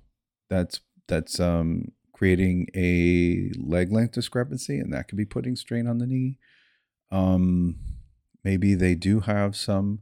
that's 0.50 0.82
that's 1.08 1.40
um, 1.40 1.92
creating 2.14 2.68
a 2.76 3.52
leg 3.58 3.92
length 3.92 4.14
discrepancy, 4.14 4.80
and 4.80 4.94
that 4.94 5.08
could 5.08 5.18
be 5.18 5.26
putting 5.26 5.56
strain 5.56 5.88
on 5.88 5.98
the 5.98 6.08
knee. 6.08 6.38
Um, 7.12 7.76
maybe 8.44 8.76
they 8.76 8.96
do 8.96 9.22
have 9.22 9.56
some 9.56 10.00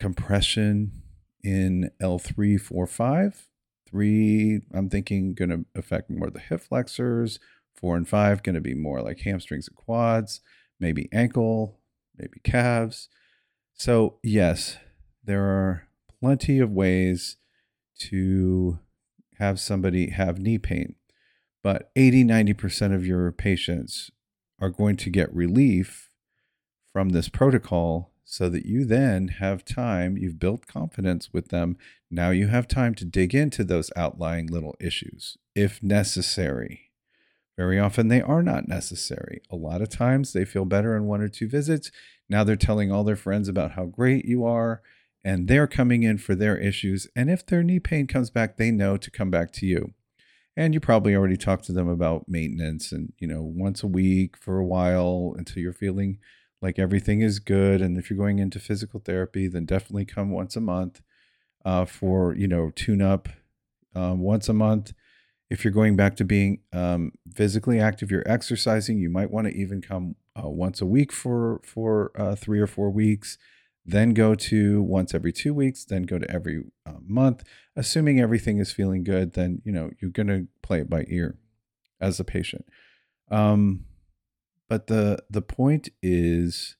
compression 0.00 1.02
in 1.44 1.90
L3, 2.00 2.60
4, 2.60 2.86
5. 2.86 3.48
Three, 3.88 4.62
I'm 4.72 4.88
thinking 4.88 5.34
going 5.34 5.50
to 5.50 5.66
affect 5.74 6.08
more 6.10 6.30
the 6.30 6.40
hip 6.40 6.62
flexors. 6.62 7.38
Four 7.74 7.96
and 7.96 8.08
five 8.08 8.42
going 8.42 8.54
to 8.54 8.60
be 8.60 8.74
more 8.74 9.02
like 9.02 9.20
hamstrings 9.20 9.66
and 9.66 9.76
quads, 9.76 10.40
maybe 10.78 11.08
ankle, 11.12 11.80
maybe 12.16 12.40
calves. 12.44 13.08
So, 13.74 14.18
yes, 14.22 14.78
there 15.24 15.42
are 15.44 15.88
plenty 16.22 16.60
of 16.60 16.70
ways 16.70 17.36
to 17.98 18.78
have 19.38 19.58
somebody 19.58 20.10
have 20.10 20.38
knee 20.38 20.58
pain. 20.58 20.94
But 21.64 21.90
80, 21.96 22.24
90% 22.24 22.94
of 22.94 23.04
your 23.04 23.32
patients 23.32 24.12
are 24.60 24.68
going 24.68 24.96
to 24.98 25.10
get 25.10 25.34
relief 25.34 26.10
from 26.92 27.08
this 27.08 27.28
protocol 27.28 28.12
so 28.24 28.48
that 28.48 28.64
you 28.64 28.84
then 28.84 29.28
have 29.40 29.64
time, 29.64 30.16
you've 30.16 30.38
built 30.38 30.68
confidence 30.68 31.32
with 31.32 31.48
them. 31.48 31.76
Now 32.08 32.30
you 32.30 32.46
have 32.46 32.68
time 32.68 32.94
to 32.96 33.04
dig 33.04 33.34
into 33.34 33.64
those 33.64 33.90
outlying 33.96 34.46
little 34.46 34.76
issues 34.78 35.36
if 35.56 35.82
necessary. 35.82 36.92
Very 37.56 37.80
often 37.80 38.06
they 38.06 38.22
are 38.22 38.44
not 38.44 38.68
necessary. 38.68 39.42
A 39.50 39.56
lot 39.56 39.82
of 39.82 39.88
times 39.88 40.32
they 40.32 40.44
feel 40.44 40.66
better 40.66 40.96
in 40.96 41.06
one 41.06 41.20
or 41.20 41.28
two 41.28 41.48
visits. 41.48 41.90
Now 42.28 42.44
they're 42.44 42.54
telling 42.54 42.92
all 42.92 43.02
their 43.02 43.16
friends 43.16 43.48
about 43.48 43.72
how 43.72 43.86
great 43.86 44.24
you 44.24 44.44
are 44.44 44.82
and 45.24 45.48
they're 45.48 45.66
coming 45.66 46.02
in 46.02 46.18
for 46.18 46.34
their 46.34 46.56
issues. 46.56 47.06
And 47.14 47.30
if 47.30 47.46
their 47.46 47.62
knee 47.62 47.80
pain 47.80 48.06
comes 48.06 48.30
back, 48.30 48.56
they 48.56 48.70
know 48.70 48.96
to 48.96 49.10
come 49.10 49.30
back 49.30 49.52
to 49.52 49.66
you. 49.66 49.92
And 50.56 50.74
you 50.74 50.80
probably 50.80 51.14
already 51.14 51.36
talked 51.36 51.64
to 51.66 51.72
them 51.72 51.88
about 51.88 52.28
maintenance 52.28 52.92
and, 52.92 53.12
you 53.18 53.26
know, 53.26 53.42
once 53.42 53.82
a 53.82 53.86
week 53.86 54.36
for 54.36 54.58
a 54.58 54.66
while 54.66 55.34
until 55.36 55.62
you're 55.62 55.72
feeling 55.72 56.18
like 56.60 56.78
everything 56.78 57.22
is 57.22 57.38
good. 57.38 57.80
And 57.80 57.96
if 57.96 58.10
you're 58.10 58.18
going 58.18 58.38
into 58.38 58.58
physical 58.58 59.00
therapy, 59.00 59.48
then 59.48 59.64
definitely 59.64 60.04
come 60.04 60.30
once 60.30 60.54
a 60.54 60.60
month 60.60 61.00
uh, 61.64 61.86
for, 61.86 62.34
you 62.34 62.46
know, 62.46 62.70
tune 62.74 63.00
up 63.00 63.28
um, 63.94 64.20
once 64.20 64.48
a 64.48 64.52
month. 64.52 64.92
If 65.48 65.64
you're 65.64 65.72
going 65.72 65.96
back 65.96 66.16
to 66.16 66.24
being 66.24 66.60
um, 66.72 67.12
physically 67.34 67.80
active, 67.80 68.10
you're 68.10 68.22
exercising, 68.26 68.98
you 68.98 69.10
might 69.10 69.30
want 69.30 69.46
to 69.46 69.54
even 69.54 69.80
come 69.80 70.16
uh, 70.36 70.48
once 70.48 70.80
a 70.80 70.86
week 70.86 71.12
for, 71.12 71.60
for 71.64 72.10
uh, 72.14 72.34
three 72.34 72.60
or 72.60 72.66
four 72.66 72.90
weeks 72.90 73.38
then 73.84 74.14
go 74.14 74.34
to 74.34 74.82
once 74.82 75.14
every 75.14 75.32
two 75.32 75.52
weeks, 75.52 75.84
then 75.84 76.04
go 76.04 76.18
to 76.18 76.30
every 76.30 76.64
uh, 76.86 76.98
month. 77.04 77.42
Assuming 77.74 78.20
everything 78.20 78.58
is 78.58 78.72
feeling 78.72 79.02
good, 79.02 79.32
then 79.32 79.60
you 79.64 79.72
know 79.72 79.90
you're 80.00 80.10
going 80.10 80.28
to 80.28 80.46
play 80.62 80.80
it 80.80 80.90
by 80.90 81.04
ear 81.08 81.38
as 82.00 82.20
a 82.20 82.24
patient. 82.24 82.66
Um, 83.30 83.86
but 84.68 84.86
the 84.86 85.24
the 85.28 85.42
point 85.42 85.88
is, 86.02 86.76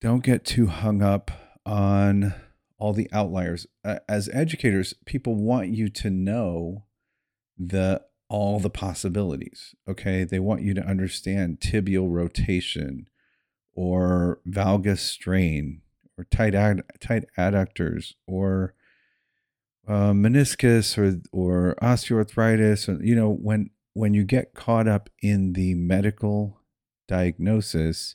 don't 0.00 0.22
get 0.22 0.44
too 0.44 0.66
hung 0.66 1.02
up 1.02 1.30
on 1.66 2.34
all 2.78 2.92
the 2.92 3.08
outliers. 3.12 3.66
As 4.08 4.28
educators, 4.32 4.94
people 5.06 5.34
want 5.34 5.68
you 5.68 5.88
to 5.88 6.10
know 6.10 6.84
the 7.58 8.02
all 8.28 8.60
the 8.60 8.70
possibilities. 8.70 9.74
Okay, 9.88 10.24
they 10.24 10.38
want 10.38 10.62
you 10.62 10.74
to 10.74 10.86
understand 10.86 11.60
tibial 11.60 12.10
rotation 12.10 13.08
or 13.74 14.40
valgus 14.48 14.98
strain 14.98 15.82
or 16.16 16.24
tight 16.24 16.54
ad, 16.54 16.82
tight 17.00 17.24
adductors 17.38 18.14
or 18.26 18.74
uh, 19.86 20.12
meniscus 20.12 20.96
or 20.96 21.20
or 21.32 21.76
osteoarthritis 21.82 22.88
or 22.88 23.02
you 23.04 23.14
know 23.14 23.30
when 23.30 23.70
when 23.92 24.14
you 24.14 24.24
get 24.24 24.54
caught 24.54 24.88
up 24.88 25.10
in 25.22 25.52
the 25.52 25.74
medical 25.74 26.60
diagnosis 27.06 28.14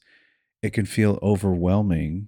it 0.62 0.74
can 0.74 0.86
feel 0.86 1.20
overwhelming. 1.22 2.28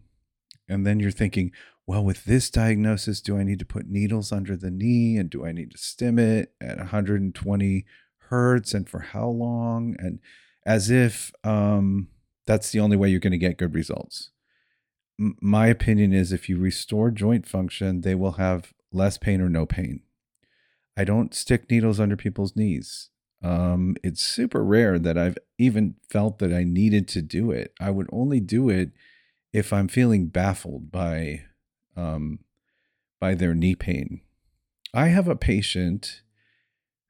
And 0.69 0.85
then 0.85 0.99
you're 0.99 1.11
thinking 1.11 1.51
well 1.85 2.03
with 2.03 2.23
this 2.25 2.49
diagnosis 2.49 3.19
do 3.21 3.37
i 3.37 3.43
need 3.43 3.59
to 3.59 3.65
put 3.65 3.87
needles 3.87 4.31
under 4.31 4.55
the 4.55 4.71
knee? 4.71 5.17
And 5.17 5.29
do 5.29 5.45
i 5.45 5.51
need 5.51 5.71
to 5.71 5.77
stim 5.77 6.19
it 6.19 6.53
at 6.61 6.77
120 6.77 7.85
hertz? 8.29 8.73
And 8.73 8.87
for 8.87 8.99
how 8.99 9.27
long? 9.27 9.95
And 9.99 10.19
as 10.65 10.89
if 10.89 11.31
um, 11.43 12.07
that's 12.45 12.71
the 12.71 12.79
only 12.79 12.97
way 12.97 13.09
you're 13.09 13.19
going 13.19 13.31
to 13.31 13.37
get 13.37 13.57
good 13.57 13.73
results. 13.73 14.31
M- 15.19 15.37
my 15.41 15.67
opinion 15.67 16.13
is 16.13 16.31
if 16.31 16.49
you 16.49 16.57
restore 16.57 17.11
joint 17.11 17.47
function, 17.47 18.01
they 18.01 18.15
will 18.15 18.33
have 18.33 18.73
less 18.91 19.17
pain 19.17 19.41
or 19.41 19.49
no 19.49 19.65
pain. 19.65 20.01
I 20.97 21.03
don't 21.03 21.33
stick 21.33 21.69
needles 21.69 21.99
under 21.99 22.17
people's 22.17 22.55
knees. 22.55 23.09
Um, 23.43 23.95
it's 24.03 24.21
super 24.21 24.63
rare 24.63 24.99
that 24.99 25.17
I've 25.17 25.37
even 25.57 25.95
felt 26.09 26.39
that 26.39 26.53
I 26.53 26.63
needed 26.63 27.07
to 27.09 27.21
do 27.21 27.51
it. 27.51 27.73
I 27.79 27.89
would 27.89 28.07
only 28.11 28.39
do 28.39 28.69
it 28.69 28.91
if 29.51 29.73
I'm 29.73 29.87
feeling 29.87 30.27
baffled 30.27 30.91
by 30.91 31.43
um, 31.95 32.39
by 33.19 33.35
their 33.35 33.53
knee 33.53 33.75
pain. 33.75 34.21
I 34.93 35.07
have 35.07 35.27
a 35.27 35.35
patient 35.35 36.21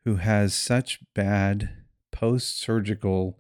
who 0.05 0.15
has 0.17 0.53
such 0.53 0.99
bad 1.13 1.69
post 2.11 2.59
surgical 2.59 3.37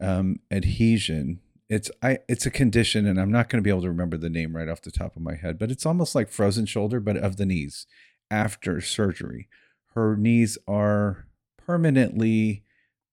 um, 0.00 0.40
adhesion. 0.50 1.40
It's 1.68 1.90
I 2.02 2.18
it's 2.28 2.46
a 2.46 2.50
condition, 2.50 3.06
and 3.06 3.20
I'm 3.20 3.30
not 3.30 3.48
going 3.48 3.62
to 3.62 3.64
be 3.64 3.70
able 3.70 3.82
to 3.82 3.88
remember 3.88 4.16
the 4.16 4.30
name 4.30 4.56
right 4.56 4.68
off 4.68 4.82
the 4.82 4.90
top 4.90 5.16
of 5.16 5.22
my 5.22 5.34
head, 5.34 5.58
but 5.58 5.70
it's 5.70 5.84
almost 5.84 6.14
like 6.14 6.30
frozen 6.30 6.66
shoulder, 6.66 7.00
but 7.00 7.16
of 7.16 7.36
the 7.36 7.46
knees 7.46 7.86
after 8.30 8.80
surgery. 8.80 9.48
Her 9.94 10.16
knees 10.16 10.56
are 10.66 11.26
permanently 11.56 12.64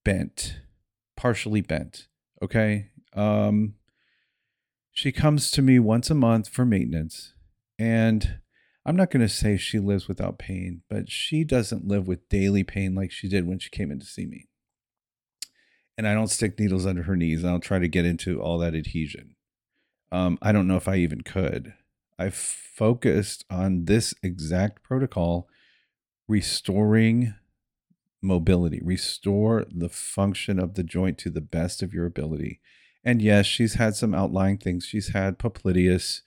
bent, 0.03 0.59
partially 1.17 1.61
bent. 1.61 2.07
Okay. 2.41 2.91
Um, 3.13 3.75
she 4.91 5.11
comes 5.11 5.51
to 5.51 5.61
me 5.61 5.79
once 5.79 6.09
a 6.09 6.15
month 6.15 6.47
for 6.47 6.63
maintenance, 6.63 7.33
and 7.77 8.39
I'm 8.85 8.95
not 8.95 9.09
going 9.09 9.25
to 9.25 9.33
say 9.33 9.57
she 9.57 9.79
lives 9.79 10.07
without 10.07 10.37
pain, 10.37 10.83
but 10.89 11.09
she 11.09 11.43
doesn't 11.43 11.87
live 11.87 12.07
with 12.07 12.29
daily 12.29 12.63
pain 12.63 12.95
like 12.95 13.11
she 13.11 13.27
did 13.27 13.47
when 13.47 13.59
she 13.59 13.69
came 13.69 13.91
in 13.91 13.99
to 13.99 14.05
see 14.05 14.25
me 14.25 14.47
and 15.97 16.07
I 16.07 16.13
don't 16.13 16.27
stick 16.27 16.59
needles 16.59 16.85
under 16.85 17.03
her 17.03 17.15
knees. 17.15 17.43
I 17.43 17.49
don't 17.49 17.61
try 17.61 17.79
to 17.79 17.87
get 17.87 18.05
into 18.05 18.41
all 18.41 18.57
that 18.59 18.75
adhesion. 18.75 19.35
Um, 20.11 20.37
I 20.41 20.51
don't 20.51 20.67
know 20.67 20.77
if 20.77 20.87
I 20.87 20.95
even 20.97 21.21
could. 21.21 21.73
I 22.17 22.29
focused 22.29 23.45
on 23.49 23.85
this 23.85 24.13
exact 24.23 24.83
protocol, 24.83 25.47
restoring 26.27 27.33
mobility, 28.21 28.81
restore 28.83 29.65
the 29.69 29.89
function 29.89 30.59
of 30.59 30.75
the 30.75 30.83
joint 30.83 31.17
to 31.19 31.29
the 31.29 31.41
best 31.41 31.81
of 31.81 31.93
your 31.93 32.05
ability. 32.05 32.61
And 33.03 33.21
yes, 33.21 33.45
she's 33.45 33.75
had 33.75 33.95
some 33.95 34.15
outlying 34.15 34.57
things. 34.57 34.85
She's 34.85 35.13
had 35.13 35.37
popliteus 35.37 36.21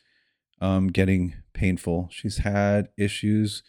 um, 0.61 0.89
getting 0.89 1.35
painful. 1.53 2.09
She's 2.11 2.39
had 2.39 2.89
issues 2.97 3.63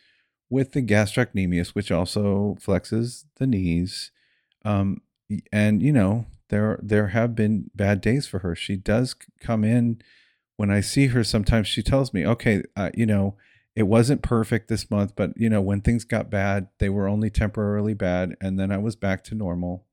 with 0.50 0.74
the 0.74 0.82
gastrocnemius, 0.82 1.70
which 1.70 1.92
also 1.92 2.58
flexes 2.60 3.26
the 3.38 3.48
knees. 3.48 4.12
Um, 4.66 5.02
and 5.52 5.82
you 5.82 5.92
know 5.92 6.26
there 6.50 6.80
there 6.82 7.08
have 7.08 7.36
been 7.36 7.70
bad 7.76 8.02
days 8.02 8.28
for 8.28 8.40
her. 8.40 8.56
She 8.56 8.76
does 8.76 9.16
come 9.40 9.64
in 9.64 10.02
when 10.58 10.72
I 10.72 10.82
see 10.82 11.08
her. 11.08 11.24
Sometimes 11.24 11.68
she 11.68 11.84
tells 11.84 12.14
me, 12.14 12.26
"Okay, 12.26 12.64
uh, 12.76 12.90
you 12.94 13.06
know." 13.06 13.36
It 13.76 13.84
wasn't 13.84 14.24
perfect 14.24 14.68
this 14.68 14.92
month, 14.92 15.14
but 15.16 15.32
you 15.38 15.50
know, 15.50 15.62
when 15.62 15.80
things 15.80 16.04
got 16.04 16.30
bad, 16.30 16.68
they 16.80 16.90
were 16.90 17.08
only 17.08 17.30
temporarily 17.30 17.94
bad, 17.94 18.36
and 18.42 18.60
then 18.60 18.74
I 18.74 18.78
was 18.78 18.98
back 18.98 19.24
to 19.26 19.36
normal, 19.36 19.86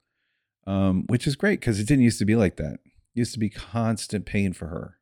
um, 0.66 1.04
which 1.06 1.24
is 1.28 1.36
great 1.36 1.60
because 1.60 1.78
it 1.78 1.86
didn't 1.86 2.02
used 2.02 2.18
to 2.18 2.24
be 2.24 2.34
like 2.34 2.56
that. 2.56 2.80
It 2.84 2.90
used 3.14 3.34
to 3.34 3.38
be 3.38 3.50
constant 3.50 4.26
pain 4.26 4.54
for 4.54 4.66
her, 4.68 4.98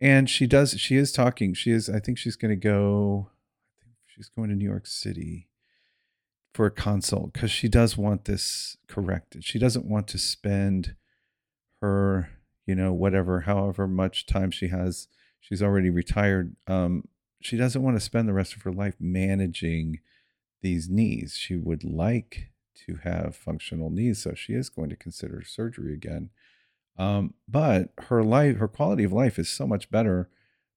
and 0.00 0.30
she 0.30 0.46
does. 0.46 0.80
She 0.80 0.96
is 0.96 1.12
talking. 1.12 1.52
She 1.52 1.70
is. 1.70 1.90
I 1.90 2.00
think 2.00 2.16
she's 2.16 2.36
going 2.36 2.52
to 2.52 2.56
go. 2.56 3.30
I 3.78 3.84
think 3.84 3.96
she's 4.06 4.30
going 4.30 4.48
to 4.48 4.56
New 4.56 4.64
York 4.64 4.86
City 4.86 5.47
for 6.58 6.66
a 6.66 6.70
consult 6.72 7.32
because 7.32 7.52
she 7.52 7.68
does 7.68 7.96
want 7.96 8.24
this 8.24 8.76
corrected. 8.88 9.44
She 9.44 9.60
doesn't 9.60 9.86
want 9.86 10.08
to 10.08 10.18
spend 10.18 10.96
her, 11.80 12.30
you 12.66 12.74
know, 12.74 12.92
whatever, 12.92 13.42
however 13.42 13.86
much 13.86 14.26
time 14.26 14.50
she 14.50 14.66
has. 14.66 15.06
She's 15.38 15.62
already 15.62 15.88
retired. 15.88 16.56
Um, 16.66 17.04
she 17.40 17.56
doesn't 17.56 17.80
want 17.80 17.96
to 17.96 18.00
spend 18.00 18.28
the 18.28 18.32
rest 18.32 18.56
of 18.56 18.62
her 18.62 18.72
life 18.72 18.96
managing 18.98 20.00
these 20.60 20.88
knees. 20.88 21.36
She 21.38 21.54
would 21.54 21.84
like 21.84 22.50
to 22.86 22.96
have 23.04 23.36
functional 23.36 23.90
knees, 23.90 24.24
so 24.24 24.34
she 24.34 24.54
is 24.54 24.68
going 24.68 24.90
to 24.90 24.96
consider 24.96 25.44
surgery 25.44 25.94
again. 25.94 26.30
Um, 26.98 27.34
but 27.46 27.90
her 28.08 28.24
life, 28.24 28.56
her 28.56 28.66
quality 28.66 29.04
of 29.04 29.12
life 29.12 29.38
is 29.38 29.48
so 29.48 29.64
much 29.64 29.92
better 29.92 30.28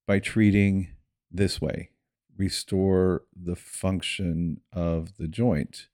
by 0.06 0.20
treating 0.20 0.90
this 1.28 1.60
way 1.60 1.90
restore 2.36 3.22
the 3.34 3.56
function 3.56 4.60
of 4.72 5.16
the 5.16 5.28
joint. 5.28 5.88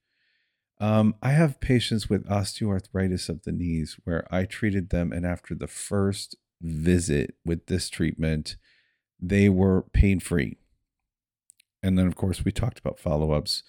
Um, 0.80 1.14
I 1.22 1.30
have 1.30 1.60
patients 1.60 2.08
with 2.08 2.28
osteoarthritis 2.28 3.28
of 3.28 3.42
the 3.42 3.52
knees 3.52 3.98
where 4.04 4.26
I 4.30 4.44
treated 4.44 4.90
them, 4.90 5.12
and 5.12 5.26
after 5.26 5.54
the 5.54 5.66
first 5.66 6.36
visit 6.60 7.34
with 7.44 7.66
this 7.66 7.88
treatment, 7.88 8.56
they 9.20 9.48
were 9.48 9.82
pain 9.92 10.20
free. 10.20 10.56
And 11.82 11.98
then, 11.98 12.06
of 12.06 12.16
course, 12.16 12.44
we 12.44 12.52
talked 12.52 12.78
about 12.78 12.98
follow 12.98 13.32
ups. 13.32 13.62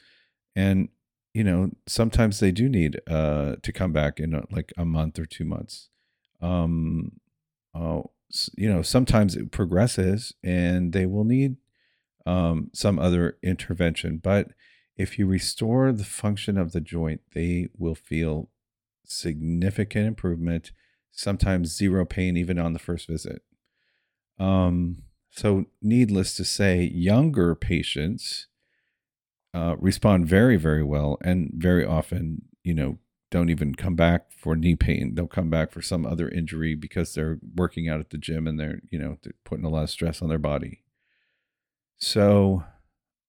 And, 0.55 0.89
you 1.33 1.43
know, 1.43 1.71
sometimes 1.87 2.39
they 2.39 2.51
do 2.51 2.69
need 2.69 2.99
uh, 3.07 3.55
to 3.61 3.71
come 3.71 3.93
back 3.93 4.19
in 4.19 4.33
a, 4.33 4.43
like 4.51 4.73
a 4.77 4.85
month 4.85 5.19
or 5.19 5.25
two 5.25 5.45
months. 5.45 5.89
Um, 6.41 7.13
uh, 7.73 8.01
you 8.55 8.71
know, 8.71 8.81
sometimes 8.81 9.35
it 9.35 9.51
progresses 9.51 10.33
and 10.43 10.93
they 10.93 11.05
will 11.05 11.23
need 11.23 11.57
um, 12.29 12.69
some 12.73 12.99
other 12.99 13.37
intervention. 13.41 14.19
But 14.21 14.49
if 14.95 15.17
you 15.17 15.25
restore 15.25 15.91
the 15.91 16.03
function 16.03 16.59
of 16.59 16.73
the 16.73 16.81
joint, 16.81 17.21
they 17.33 17.69
will 17.75 17.95
feel 17.95 18.51
significant 19.03 20.05
improvement, 20.05 20.71
sometimes 21.11 21.75
zero 21.75 22.05
pain 22.05 22.37
even 22.37 22.59
on 22.59 22.73
the 22.73 22.79
first 22.79 23.07
visit. 23.07 23.41
Um, 24.37 25.03
so, 25.31 25.65
needless 25.81 26.35
to 26.35 26.45
say, 26.45 26.83
younger 26.83 27.55
patients 27.55 28.47
uh, 29.53 29.75
respond 29.79 30.27
very, 30.27 30.55
very 30.55 30.83
well, 30.83 31.17
and 31.21 31.51
very 31.55 31.83
often, 31.83 32.43
you 32.63 32.75
know, 32.75 32.99
don't 33.31 33.49
even 33.49 33.73
come 33.73 33.95
back 33.95 34.31
for 34.31 34.55
knee 34.55 34.75
pain. 34.75 35.15
They'll 35.15 35.27
come 35.27 35.49
back 35.49 35.71
for 35.71 35.81
some 35.81 36.05
other 36.05 36.29
injury 36.29 36.75
because 36.75 37.13
they're 37.13 37.39
working 37.55 37.89
out 37.89 37.99
at 37.99 38.11
the 38.11 38.17
gym 38.17 38.47
and 38.47 38.59
they're, 38.59 38.81
you 38.91 38.99
know, 38.99 39.17
they're 39.23 39.33
putting 39.45 39.65
a 39.65 39.69
lot 39.69 39.83
of 39.83 39.89
stress 39.89 40.21
on 40.21 40.29
their 40.29 40.39
body. 40.39 40.83
So 41.99 42.63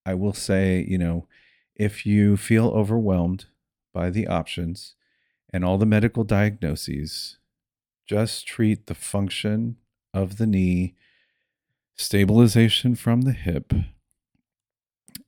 I 0.06 0.14
will 0.14 0.33
say, 0.33 0.85
you 0.88 0.98
know, 0.98 1.26
if 1.74 2.06
you 2.06 2.37
feel 2.37 2.68
overwhelmed 2.68 3.46
by 3.92 4.11
the 4.11 4.26
options 4.26 4.94
and 5.52 5.64
all 5.64 5.78
the 5.78 5.87
medical 5.87 6.24
diagnoses, 6.24 7.38
just 8.06 8.46
treat 8.46 8.87
the 8.87 8.94
function 8.94 9.76
of 10.14 10.37
the 10.37 10.46
knee, 10.46 10.94
stabilization 11.96 12.94
from 12.94 13.22
the 13.22 13.33
hip, 13.33 13.72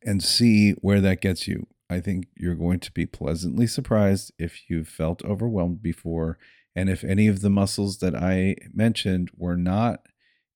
and 0.04 0.22
see 0.22 0.72
where 0.72 1.00
that 1.00 1.20
gets 1.20 1.46
you. 1.46 1.66
I 1.88 2.00
think 2.00 2.26
you're 2.36 2.54
going 2.54 2.80
to 2.80 2.92
be 2.92 3.06
pleasantly 3.06 3.66
surprised 3.66 4.32
if 4.38 4.68
you've 4.70 4.88
felt 4.88 5.24
overwhelmed 5.24 5.82
before 5.82 6.38
and 6.74 6.88
if 6.88 7.04
any 7.04 7.28
of 7.28 7.40
the 7.42 7.50
muscles 7.50 7.98
that 7.98 8.14
I 8.14 8.56
mentioned 8.72 9.30
were 9.36 9.56
not 9.56 10.06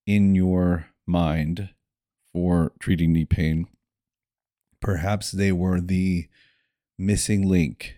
in 0.06 0.34
your 0.34 0.86
mind 1.06 1.70
for 2.36 2.70
treating 2.78 3.14
knee 3.14 3.24
pain. 3.24 3.66
Perhaps 4.78 5.30
they 5.30 5.50
were 5.50 5.80
the 5.80 6.28
missing 6.98 7.48
link 7.48 7.96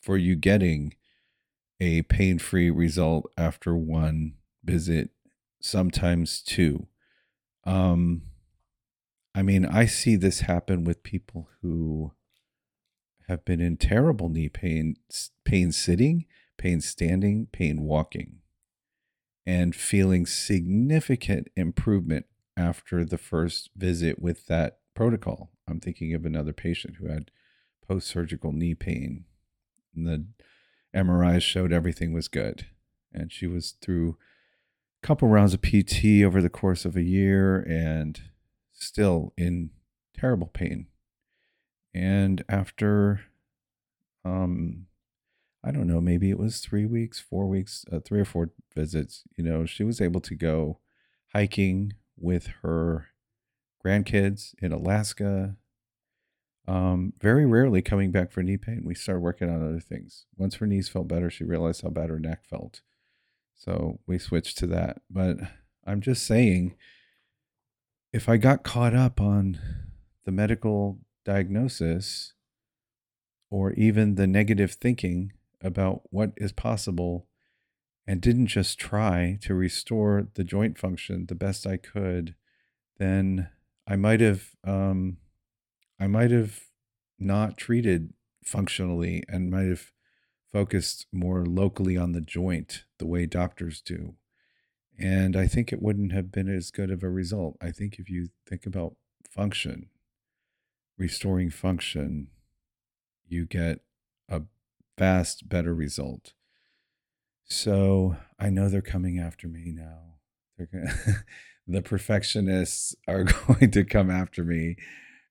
for 0.00 0.16
you 0.16 0.34
getting 0.34 0.94
a 1.78 2.00
pain 2.00 2.38
free 2.38 2.70
result 2.70 3.30
after 3.36 3.76
one 3.76 4.36
visit 4.64 5.10
sometimes 5.60 6.40
two. 6.40 6.86
Um, 7.64 8.22
I 9.34 9.42
mean, 9.42 9.66
I 9.66 9.84
see 9.84 10.16
this 10.16 10.40
happen 10.40 10.84
with 10.84 11.02
people 11.02 11.50
who 11.60 12.12
have 13.28 13.44
been 13.44 13.60
in 13.60 13.76
terrible 13.76 14.30
knee 14.30 14.48
pain, 14.48 14.96
pain 15.44 15.72
sitting, 15.72 16.24
pain 16.56 16.80
standing, 16.80 17.48
pain 17.52 17.82
walking, 17.82 18.36
and 19.44 19.76
feeling 19.76 20.24
significant 20.24 21.48
improvement 21.54 22.24
after 22.56 23.04
the 23.04 23.18
first 23.18 23.70
visit 23.76 24.20
with 24.20 24.46
that 24.46 24.78
protocol. 24.94 25.50
I'm 25.68 25.80
thinking 25.80 26.14
of 26.14 26.24
another 26.24 26.52
patient 26.52 26.96
who 26.96 27.08
had 27.08 27.30
post 27.86 28.06
surgical 28.06 28.52
knee 28.52 28.74
pain. 28.74 29.24
And 29.94 30.06
the 30.06 30.26
MRIs 30.94 31.42
showed 31.42 31.72
everything 31.72 32.12
was 32.12 32.28
good. 32.28 32.66
And 33.12 33.32
she 33.32 33.46
was 33.46 33.72
through 33.80 34.16
a 35.02 35.06
couple 35.06 35.28
rounds 35.28 35.54
of 35.54 35.62
PT 35.62 36.22
over 36.24 36.40
the 36.40 36.50
course 36.50 36.84
of 36.84 36.96
a 36.96 37.02
year 37.02 37.60
and 37.60 38.20
still 38.72 39.32
in 39.36 39.70
terrible 40.16 40.48
pain. 40.48 40.86
And 41.94 42.44
after, 42.48 43.20
um, 44.24 44.86
I 45.62 45.70
don't 45.70 45.86
know, 45.86 46.00
maybe 46.00 46.30
it 46.30 46.38
was 46.38 46.58
three 46.58 46.86
weeks, 46.86 47.20
four 47.20 47.46
weeks, 47.46 47.84
uh, 47.92 48.00
three 48.00 48.20
or 48.20 48.24
four 48.24 48.50
visits, 48.74 49.22
you 49.36 49.44
know, 49.44 49.64
she 49.64 49.84
was 49.84 50.00
able 50.00 50.20
to 50.22 50.34
go 50.34 50.80
hiking 51.32 51.94
with 52.24 52.48
her 52.62 53.08
grandkids 53.84 54.54
in 54.60 54.72
Alaska. 54.72 55.56
Um, 56.66 57.12
very 57.20 57.44
rarely 57.44 57.82
coming 57.82 58.10
back 58.10 58.32
for 58.32 58.42
knee 58.42 58.56
pain. 58.56 58.82
We 58.84 58.94
started 58.94 59.20
working 59.20 59.50
on 59.50 59.62
other 59.62 59.80
things. 59.80 60.24
Once 60.36 60.56
her 60.56 60.66
knees 60.66 60.88
felt 60.88 61.08
better, 61.08 61.30
she 61.30 61.44
realized 61.44 61.82
how 61.82 61.90
bad 61.90 62.08
her 62.08 62.18
neck 62.18 62.44
felt. 62.48 62.80
So 63.54 64.00
we 64.06 64.18
switched 64.18 64.56
to 64.58 64.66
that. 64.68 65.02
But 65.10 65.36
I'm 65.86 66.00
just 66.00 66.26
saying, 66.26 66.74
if 68.12 68.28
I 68.28 68.38
got 68.38 68.62
caught 68.62 68.94
up 68.94 69.20
on 69.20 69.58
the 70.24 70.32
medical 70.32 71.00
diagnosis 71.24 72.32
or 73.50 73.72
even 73.72 74.14
the 74.14 74.26
negative 74.26 74.72
thinking 74.72 75.32
about 75.60 76.02
what 76.10 76.32
is 76.36 76.52
possible 76.52 77.26
and 78.06 78.20
didn't 78.20 78.48
just 78.48 78.78
try 78.78 79.38
to 79.42 79.54
restore 79.54 80.28
the 80.34 80.44
joint 80.44 80.78
function 80.78 81.26
the 81.26 81.34
best 81.34 81.66
I 81.66 81.76
could, 81.76 82.34
then 82.98 83.48
I 83.86 83.96
might 83.96 84.20
have 84.20 84.50
um, 84.64 85.18
I 85.98 86.06
might 86.06 86.30
have 86.30 86.60
not 87.18 87.56
treated 87.56 88.12
functionally 88.44 89.22
and 89.28 89.50
might 89.50 89.68
have 89.68 89.92
focused 90.52 91.06
more 91.12 91.44
locally 91.44 91.96
on 91.96 92.12
the 92.12 92.20
joint 92.20 92.84
the 92.98 93.06
way 93.06 93.26
doctors 93.26 93.80
do. 93.80 94.14
And 94.98 95.36
I 95.36 95.46
think 95.46 95.72
it 95.72 95.82
wouldn't 95.82 96.12
have 96.12 96.30
been 96.30 96.48
as 96.48 96.70
good 96.70 96.90
of 96.90 97.02
a 97.02 97.10
result. 97.10 97.56
I 97.60 97.72
think 97.72 97.98
if 97.98 98.08
you 98.08 98.28
think 98.48 98.64
about 98.64 98.94
function, 99.28 99.88
restoring 100.96 101.50
function, 101.50 102.28
you 103.26 103.46
get 103.46 103.80
a 104.28 104.42
vast 104.96 105.48
better 105.48 105.74
result. 105.74 106.34
So 107.54 108.16
I 108.38 108.50
know 108.50 108.68
they're 108.68 108.82
coming 108.82 109.20
after 109.20 109.46
me 109.46 109.72
now. 109.72 110.16
They're 110.58 110.68
gonna, 110.72 110.92
the 111.68 111.82
perfectionists 111.82 112.96
are 113.06 113.24
going 113.46 113.70
to 113.70 113.84
come 113.84 114.10
after 114.10 114.42
me 114.44 114.76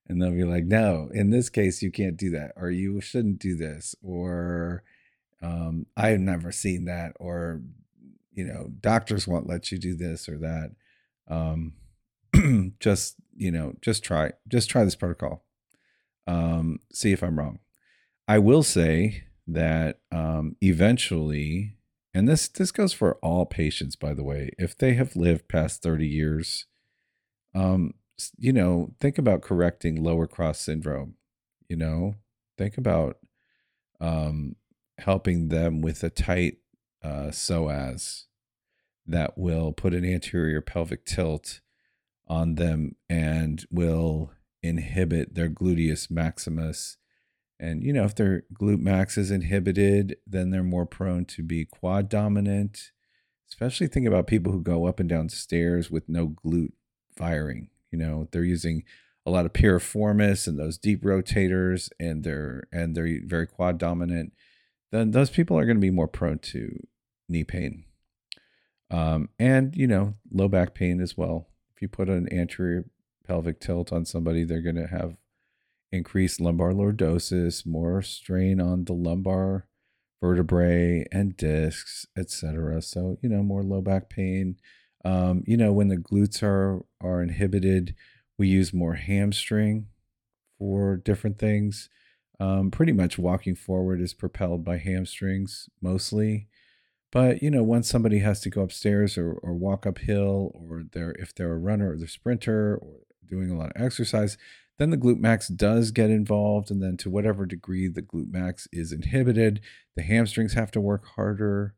and 0.08 0.22
they'll 0.22 0.32
be 0.32 0.44
like, 0.44 0.66
no, 0.66 1.10
in 1.14 1.30
this 1.30 1.50
case, 1.50 1.82
you 1.82 1.92
can't 1.92 2.18
do 2.18 2.30
that, 2.32 2.52
or 2.56 2.70
you 2.70 3.00
shouldn't 3.02 3.40
do 3.40 3.56
this, 3.56 3.96
or 4.02 4.84
um, 5.42 5.86
I've 5.96 6.20
never 6.20 6.52
seen 6.52 6.86
that, 6.86 7.14
or 7.20 7.62
you 8.34 8.44
know, 8.44 8.72
doctors 8.82 9.28
won't 9.28 9.48
let 9.48 9.72
you 9.72 9.78
do 9.78 9.96
this 9.96 10.28
or 10.28 10.38
that. 10.40 10.72
Um, 11.30 11.74
just 12.80 13.16
you 13.36 13.52
know, 13.52 13.74
just 13.82 14.04
try, 14.04 14.34
just 14.48 14.70
try 14.70 14.84
this 14.84 14.96
protocol. 14.96 15.46
Um, 16.28 16.80
see 16.92 17.12
if 17.12 17.24
I'm 17.24 17.40
wrong. 17.40 17.60
I 18.28 18.40
will 18.40 18.64
say 18.64 19.24
that 19.48 20.00
um, 20.12 20.56
eventually, 20.62 21.78
and 22.14 22.28
this 22.28 22.48
this 22.48 22.72
goes 22.72 22.94
for 22.94 23.16
all 23.16 23.46
patients, 23.46 23.96
by 23.96 24.14
the 24.14 24.24
way, 24.24 24.52
if 24.60 24.78
they 24.78 24.94
have 24.94 25.16
lived 25.16 25.48
past 25.48 25.82
30 25.82 26.08
years, 26.08 26.68
um, 27.56 27.94
you 28.38 28.54
know, 28.54 28.94
think 29.00 29.18
about 29.18 29.42
correcting 29.42 30.02
lower 30.02 30.28
cross 30.28 30.60
syndrome. 30.60 31.16
You 31.68 31.78
know, 31.78 32.16
think 32.58 32.78
about 32.78 33.18
um, 34.00 34.56
helping 35.00 35.50
them 35.50 35.82
with 35.82 36.04
a 36.04 36.10
tight 36.10 36.58
uh, 37.04 37.30
psoas 37.32 38.26
that 39.06 39.38
will 39.38 39.72
put 39.72 39.94
an 39.94 40.06
anterior 40.06 40.62
pelvic 40.62 41.06
tilt 41.06 41.62
on 42.28 42.56
them 42.56 42.96
and 43.10 43.66
will 43.70 44.32
inhibit 44.62 45.36
their 45.36 45.50
gluteus 45.50 46.10
maximus. 46.10 46.98
And, 47.60 47.84
you 47.84 47.94
know, 47.94 48.04
if 48.04 48.16
their 48.16 48.44
glute 48.60 48.82
max 48.82 49.18
is 49.18 49.32
inhibited, 49.32 50.18
then 50.28 50.50
they're 50.50 50.64
more 50.64 50.86
prone 50.86 51.26
to 51.26 51.44
be 51.44 51.66
quad 51.66 52.10
dominant. 52.10 52.92
Especially 53.48 53.88
think 53.88 54.08
about 54.08 54.28
people 54.28 54.52
who 54.52 54.62
go 54.62 54.86
up 54.86 55.00
and 55.00 55.08
down 55.08 55.30
stairs 55.30 55.92
with 55.92 56.10
no 56.10 56.28
glute 56.28 56.74
firing. 57.16 57.70
You 57.92 58.00
know, 58.00 58.28
they're 58.32 58.44
using 58.44 58.84
a 59.26 59.32
lot 59.32 59.46
of 59.46 59.54
piriformis 59.54 60.48
and 60.48 60.60
those 60.60 60.78
deep 60.78 61.04
rotators, 61.04 61.90
and 62.00 62.24
they're 62.24 62.64
and 62.72 62.96
they're 62.96 63.20
very 63.26 63.48
quad 63.48 63.78
dominant 63.78 64.34
then 64.94 65.10
those 65.10 65.32
people 65.32 65.58
are 65.58 65.66
going 65.66 65.78
to 65.78 65.82
be 65.82 65.90
more 65.90 66.08
prone 66.08 66.38
to 66.38 66.80
knee 67.28 67.44
pain. 67.44 67.84
Um, 68.92 69.30
and, 69.40 69.76
you 69.76 69.88
know, 69.88 70.14
low 70.32 70.48
back 70.48 70.76
pain 70.76 71.02
as 71.02 71.18
well. 71.18 71.48
If 71.76 71.82
you 71.82 71.88
put 71.88 72.10
an 72.10 72.32
anterior 72.32 72.86
pelvic 73.26 73.60
tilt 73.60 73.92
on 73.92 74.06
somebody, 74.06 74.44
they're 74.44 74.62
going 74.62 74.76
to 74.76 74.86
have 74.86 75.18
increased 75.94 76.42
lumbar 76.42 76.72
lordosis, 76.72 77.66
more 77.66 78.02
strain 78.02 78.60
on 78.60 78.86
the 78.86 78.94
lumbar 78.94 79.68
vertebrae 80.20 81.06
and 81.12 81.38
discs, 81.38 82.06
etc. 82.18 82.82
So, 82.82 83.18
you 83.22 83.30
know, 83.30 83.44
more 83.44 83.62
low 83.62 83.82
back 83.82 84.10
pain. 84.10 84.58
Um, 85.06 85.44
you 85.46 85.56
know, 85.56 85.72
when 85.72 85.90
the 85.90 85.98
glutes 85.98 86.42
are 86.42 86.84
are 87.02 87.22
inhibited, 87.22 87.94
we 88.38 88.48
use 88.48 88.74
more 88.74 88.96
hamstring 88.96 89.88
for 90.58 90.98
different 90.98 91.38
things. 91.38 91.90
Um, 92.40 92.72
pretty 92.72 92.94
much 92.94 93.20
walking 93.20 93.56
forward 93.56 94.02
is 94.02 94.14
propelled 94.14 94.66
by 94.66 94.78
hamstrings 94.78 95.70
mostly. 95.82 96.48
But 97.12 97.44
you 97.44 97.52
know, 97.52 97.62
once 97.62 97.88
somebody 97.88 98.20
has 98.20 98.40
to 98.42 98.50
go 98.50 98.62
upstairs 98.62 99.18
or, 99.18 99.34
or 99.34 99.54
walk 99.54 99.86
uphill, 99.86 100.52
or 100.56 100.84
they're 100.92 101.12
if 101.20 101.36
they're 101.36 101.54
a 101.54 101.58
runner 101.58 101.92
or 101.92 101.98
they're 101.98 102.08
sprinter 102.08 102.80
or 102.82 103.02
doing 103.30 103.52
a 103.52 103.58
lot 103.58 103.72
of 103.76 103.82
exercise, 103.82 104.38
then 104.80 104.90
the 104.90 104.98
glute 104.98 105.20
max 105.20 105.48
does 105.48 105.92
get 105.92 106.10
involved, 106.10 106.72
and 106.72 106.82
then 106.82 106.98
to 106.98 107.10
whatever 107.10 107.46
degree 107.46 107.88
the 107.88 108.02
glute 108.02 108.32
max 108.32 108.68
is 108.72 108.92
inhibited, 108.92 109.62
the 109.96 110.02
hamstrings 110.02 110.54
have 110.54 110.72
to 110.72 110.82
work 110.82 111.06
harder. 111.16 111.76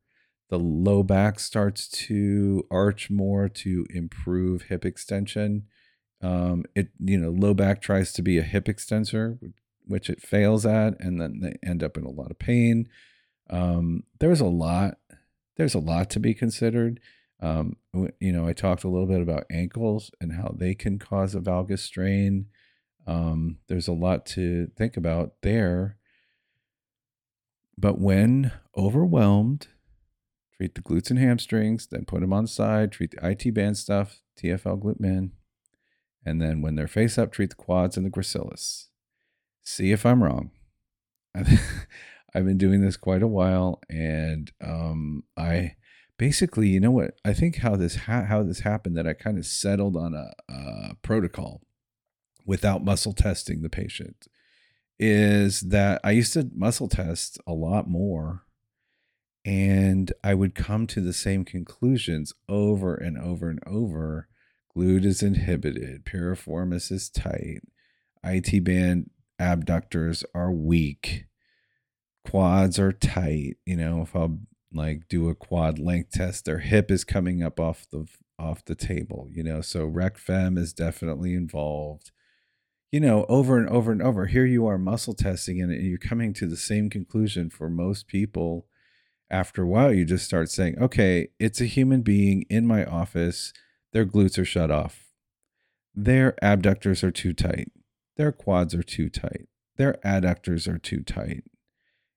The 0.49 0.59
low 0.59 1.03
back 1.03 1.39
starts 1.39 1.87
to 1.87 2.65
arch 2.71 3.09
more 3.09 3.49
to 3.49 3.85
improve 3.89 4.63
hip 4.63 4.85
extension. 4.85 5.63
Um, 6.21 6.63
it 6.75 6.89
you 6.99 7.17
know 7.17 7.29
low 7.29 7.53
back 7.53 7.81
tries 7.81 8.13
to 8.13 8.21
be 8.21 8.37
a 8.37 8.43
hip 8.43 8.69
extensor, 8.69 9.39
which 9.85 10.09
it 10.09 10.21
fails 10.21 10.65
at, 10.65 10.99
and 10.99 11.19
then 11.19 11.39
they 11.41 11.57
end 11.67 11.83
up 11.83 11.97
in 11.97 12.05
a 12.05 12.11
lot 12.11 12.31
of 12.31 12.39
pain. 12.39 12.87
Um, 13.49 14.03
there's 14.19 14.41
a 14.41 14.45
lot. 14.45 14.97
There's 15.57 15.75
a 15.75 15.79
lot 15.79 16.09
to 16.11 16.19
be 16.19 16.33
considered. 16.33 16.99
Um, 17.41 17.75
you 18.19 18.31
know, 18.31 18.47
I 18.47 18.53
talked 18.53 18.83
a 18.83 18.89
little 18.89 19.07
bit 19.07 19.21
about 19.21 19.45
ankles 19.51 20.09
and 20.21 20.33
how 20.33 20.55
they 20.57 20.73
can 20.73 20.97
cause 20.99 21.35
a 21.35 21.39
valgus 21.39 21.79
strain. 21.79 22.47
Um, 23.07 23.59
there's 23.67 23.87
a 23.87 23.93
lot 23.93 24.25
to 24.27 24.67
think 24.77 24.97
about 24.97 25.33
there. 25.41 25.97
But 27.77 27.99
when 27.99 28.51
overwhelmed, 28.77 29.67
treat 30.57 30.75
the 30.75 30.81
glutes 30.81 31.09
and 31.09 31.19
hamstrings, 31.19 31.87
then 31.87 32.05
put 32.05 32.21
them 32.21 32.33
on 32.33 32.45
the 32.45 32.49
side, 32.49 32.91
treat 32.91 33.11
the 33.11 33.27
IT 33.27 33.53
band 33.53 33.77
stuff, 33.77 34.21
TFL 34.41 34.81
glute 34.81 34.99
min. 34.99 35.33
And 36.25 36.41
then 36.41 36.61
when 36.61 36.75
they're 36.75 36.87
face 36.87 37.17
up, 37.17 37.31
treat 37.31 37.51
the 37.51 37.55
quads 37.55 37.97
and 37.97 38.05
the 38.05 38.09
gracilis 38.09 38.87
see 39.65 39.91
if 39.91 40.05
I'm 40.05 40.23
wrong. 40.23 40.51
I've 41.35 42.45
been 42.45 42.57
doing 42.57 42.81
this 42.81 42.97
quite 42.97 43.23
a 43.23 43.27
while, 43.27 43.81
and 43.89 44.51
um, 44.63 45.23
I 45.37 45.75
basically, 46.17 46.69
you 46.69 46.79
know 46.79 46.91
what? 46.91 47.11
I 47.25 47.33
think 47.33 47.57
how 47.57 47.75
this 47.75 47.95
ha- 47.95 48.25
how 48.25 48.43
this 48.43 48.61
happened 48.61 48.97
that 48.97 49.07
I 49.07 49.13
kind 49.13 49.37
of 49.37 49.45
settled 49.45 49.97
on 49.97 50.13
a, 50.13 50.31
a 50.51 50.95
protocol 51.01 51.61
without 52.45 52.83
muscle 52.83 53.13
testing 53.13 53.61
the 53.61 53.69
patient 53.69 54.27
is 54.97 55.61
that 55.61 55.99
I 56.03 56.11
used 56.11 56.33
to 56.33 56.49
muscle 56.55 56.87
test 56.87 57.39
a 57.45 57.53
lot 57.53 57.89
more 57.89 58.43
and 59.43 60.11
I 60.23 60.33
would 60.33 60.55
come 60.55 60.87
to 60.87 61.01
the 61.01 61.13
same 61.13 61.45
conclusions 61.45 62.33
over 62.49 62.95
and 62.95 63.17
over 63.17 63.49
and 63.49 63.59
over. 63.67 64.27
Glute 64.75 65.05
is 65.05 65.21
inhibited, 65.21 66.05
piriformis 66.05 66.91
is 66.91 67.09
tight, 67.09 67.61
IT 68.23 68.63
band 68.63 69.11
abductors 69.39 70.23
are 70.33 70.51
weak, 70.51 71.25
quads 72.27 72.79
are 72.79 72.91
tight. 72.91 73.57
You 73.65 73.77
know, 73.77 74.01
if 74.01 74.15
I'll 74.15 74.39
like 74.73 75.07
do 75.07 75.29
a 75.29 75.35
quad 75.35 75.79
length 75.79 76.11
test, 76.11 76.45
their 76.45 76.59
hip 76.59 76.89
is 76.89 77.03
coming 77.03 77.43
up 77.43 77.59
off 77.59 77.85
the 77.91 78.07
off 78.37 78.65
the 78.65 78.75
table, 78.75 79.29
you 79.31 79.43
know. 79.43 79.61
So 79.61 79.87
RecFem 79.87 80.57
is 80.57 80.73
definitely 80.73 81.35
involved. 81.35 82.11
You 82.91 82.99
know, 82.99 83.25
over 83.27 83.57
and 83.57 83.67
over 83.69 83.91
and 83.91 84.01
over. 84.01 84.27
Here 84.27 84.45
you 84.45 84.65
are 84.67 84.77
muscle 84.77 85.13
testing 85.13 85.61
and 85.61 85.71
you're 85.73 85.97
coming 85.97 86.33
to 86.33 86.47
the 86.47 86.57
same 86.57 86.89
conclusion 86.89 87.49
for 87.49 87.69
most 87.69 88.07
people. 88.07 88.67
After 89.29 89.63
a 89.63 89.67
while, 89.67 89.91
you 89.91 90.05
just 90.05 90.25
start 90.25 90.49
saying, 90.49 90.77
okay, 90.79 91.29
it's 91.39 91.59
a 91.59 91.65
human 91.65 92.03
being 92.03 92.43
in 92.49 92.65
my 92.67 92.85
office. 92.85 93.51
Their 93.91 94.05
glutes 94.05 94.37
are 94.37 94.45
shut 94.45 94.71
off. 94.71 95.05
Their 95.93 96.35
abductors 96.43 97.03
are 97.03 97.11
too 97.11 97.33
tight. 97.33 97.71
Their 98.17 98.31
quads 98.31 98.73
are 98.75 98.83
too 98.83 99.09
tight. 99.09 99.47
Their 99.77 99.93
adductors 100.05 100.67
are 100.67 100.77
too 100.77 101.03
tight. 101.03 101.43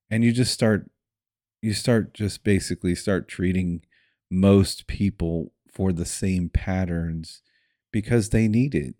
And 0.09 0.23
you 0.23 0.31
just 0.31 0.53
start 0.53 0.89
you 1.61 1.73
start 1.73 2.13
just 2.13 2.43
basically 2.43 2.95
start 2.95 3.27
treating 3.27 3.81
most 4.31 4.87
people 4.87 5.51
for 5.71 5.91
the 5.91 6.05
same 6.05 6.49
patterns 6.49 7.41
because 7.91 8.29
they 8.29 8.47
need 8.47 8.75
it. 8.75 8.95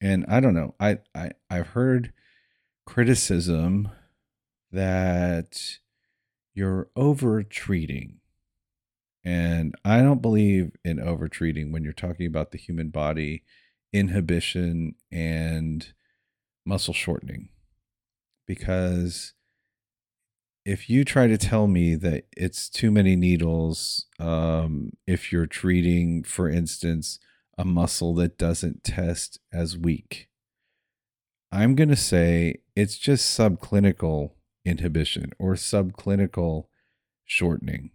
And 0.00 0.24
I 0.28 0.40
don't 0.40 0.54
know. 0.54 0.74
I, 0.78 0.98
I 1.14 1.32
I've 1.50 1.68
heard 1.68 2.12
criticism 2.86 3.90
that 4.70 5.78
you're 6.54 6.88
over 6.96 7.42
treating. 7.42 8.18
And 9.24 9.74
I 9.84 10.00
don't 10.00 10.22
believe 10.22 10.72
in 10.84 11.00
over 11.00 11.28
treating 11.28 11.72
when 11.72 11.82
you're 11.82 11.92
talking 11.92 12.26
about 12.26 12.50
the 12.50 12.58
human 12.58 12.88
body, 12.88 13.42
inhibition, 13.92 14.94
and 15.10 15.92
muscle 16.64 16.94
shortening. 16.94 17.48
Because 18.46 19.34
if 20.64 20.88
you 20.88 21.04
try 21.04 21.26
to 21.26 21.38
tell 21.38 21.66
me 21.66 21.94
that 21.94 22.24
it's 22.36 22.68
too 22.68 22.90
many 22.90 23.16
needles, 23.16 24.06
um, 24.18 24.92
if 25.06 25.32
you're 25.32 25.46
treating, 25.46 26.22
for 26.24 26.48
instance, 26.48 27.18
a 27.58 27.64
muscle 27.64 28.14
that 28.14 28.38
doesn't 28.38 28.84
test 28.84 29.38
as 29.52 29.76
weak, 29.76 30.28
I'm 31.52 31.74
going 31.74 31.88
to 31.90 31.96
say 31.96 32.60
it's 32.74 32.96
just 32.96 33.38
subclinical 33.38 34.30
inhibition 34.64 35.32
or 35.38 35.54
subclinical 35.54 36.66
shortening. 37.24 37.90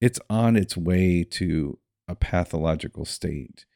It's 0.00 0.20
on 0.30 0.56
its 0.56 0.76
way 0.76 1.24
to 1.32 1.78
a 2.08 2.14
pathological 2.14 3.04
state. 3.04 3.66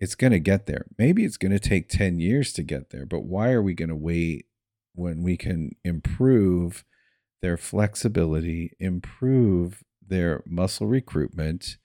It's 0.00 0.14
going 0.14 0.32
to 0.32 0.40
get 0.40 0.66
there. 0.66 0.86
Maybe 0.98 1.24
it's 1.24 1.36
going 1.36 1.52
to 1.52 1.60
take 1.60 1.88
10 1.88 2.18
years 2.18 2.52
to 2.54 2.62
get 2.62 2.90
there, 2.90 3.06
but 3.06 3.24
why 3.24 3.52
are 3.52 3.62
we 3.62 3.74
going 3.74 3.88
to 3.88 3.96
wait 3.96 4.46
when 4.94 5.22
we 5.22 5.36
can 5.36 5.76
improve? 5.84 6.84
their 7.42 7.56
flexibility, 7.56 8.72
improve 8.78 9.82
their 10.00 10.42
muscle 10.46 10.86
recruitment, 10.86 11.76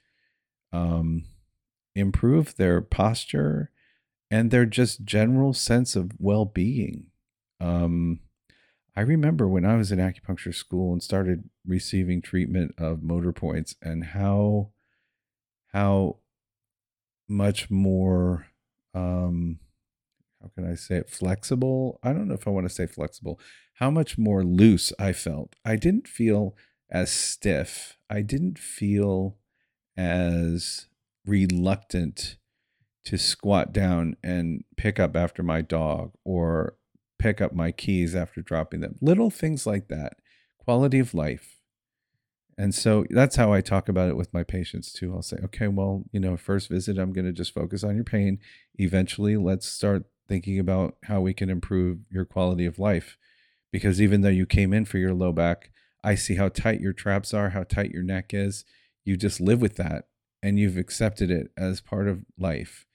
um, 0.72 1.24
improve 1.98 2.56
their 2.56 2.82
posture, 2.82 3.72
and 4.30 4.52
their 4.52 4.66
just 4.66 5.06
general 5.06 5.54
sense 5.54 5.96
of 5.96 6.12
well 6.20 6.46
being. 6.46 7.08
Um, 7.60 8.20
I 8.96 9.02
remember 9.02 9.48
when 9.48 9.66
I 9.66 9.76
was 9.76 9.92
in 9.92 10.00
acupuncture 10.00 10.54
school 10.54 10.92
and 10.92 11.04
started 11.04 11.50
receiving 11.66 12.22
treatment 12.22 12.74
of 12.78 13.04
motor 13.04 13.32
points 13.32 13.76
and 13.82 14.04
how 14.04 14.72
how 15.74 16.18
much 17.28 17.70
more 17.70 18.48
um, 18.94 19.60
how 20.42 20.50
can 20.56 20.72
I 20.72 20.76
say 20.76 20.96
it 20.96 21.10
flexible? 21.10 22.00
I 22.04 22.14
don't 22.14 22.28
know 22.28 22.34
if 22.34 22.48
I 22.48 22.52
want 22.52 22.68
to 22.68 22.74
say 22.74 22.88
flexible. 22.88 23.40
How 23.76 23.92
much 23.92 24.18
more 24.18 24.44
loose 24.44 24.92
I 24.98 25.14
felt. 25.14 25.56
I 25.64 25.76
didn't 25.76 26.08
feel 26.08 26.56
as 26.90 27.12
stiff. 27.12 27.98
I 28.10 28.22
didn't 28.22 28.58
feel 28.58 29.38
as 29.96 30.88
reluctant 31.28 32.38
to 33.06 33.18
squat 33.18 33.72
down 33.72 34.16
and 34.24 34.64
pick 34.76 35.00
up 35.00 35.16
after 35.16 35.44
my 35.44 35.62
dog 35.62 36.12
or 36.24 36.76
pick 37.20 37.42
up 37.42 37.54
my 37.54 37.72
keys 37.72 38.16
after 38.16 38.42
dropping 38.42 38.82
them. 38.82 38.96
Little 39.02 39.30
things 39.30 39.66
like 39.66 39.88
that. 39.88 40.14
Quality 40.58 41.00
of 41.00 41.14
life. 41.14 41.58
And 42.58 42.74
so 42.74 43.06
that's 43.10 43.36
how 43.36 43.54
I 43.54 43.62
talk 43.62 43.88
about 43.88 44.10
it 44.10 44.18
with 44.18 44.34
my 44.34 44.44
patients 44.44 44.92
too. 44.92 45.14
I'll 45.14 45.22
say, 45.22 45.38
okay, 45.46 45.68
well, 45.68 46.06
you 46.12 46.20
know, 46.20 46.36
first 46.38 46.70
visit, 46.70 46.98
I'm 46.98 47.14
going 47.14 47.26
to 47.26 47.32
just 47.32 47.54
focus 47.54 47.84
on 47.84 47.96
your 47.96 48.04
pain. 48.04 48.40
Eventually, 48.76 49.38
let's 49.38 49.68
start 49.68 50.06
thinking 50.28 50.60
about 50.60 50.96
how 51.04 51.22
we 51.22 51.34
can 51.34 51.50
improve 51.50 52.00
your 52.10 52.26
quality 52.26 52.66
of 52.66 52.80
life. 52.80 53.18
Because 53.72 54.02
even 54.02 54.22
though 54.22 54.30
you 54.30 54.46
came 54.46 54.74
in 54.74 54.86
for 54.86 54.98
your 54.98 55.14
low 55.14 55.32
back, 55.32 55.70
I 56.04 56.16
see 56.16 56.36
how 56.36 56.50
tight 56.50 56.82
your 56.82 56.94
traps 56.94 57.34
are, 57.34 57.50
how 57.50 57.64
tight 57.64 57.92
your 57.92 58.04
neck 58.04 58.34
is. 58.34 58.66
You 59.06 59.18
just 59.18 59.40
live 59.40 59.62
with 59.62 59.76
that 59.76 60.06
and 60.42 60.60
you've 60.60 60.78
accepted 60.78 61.32
it 61.32 61.52
as 61.58 61.82
part 61.82 62.08
of 62.08 62.26
life. 62.38 62.86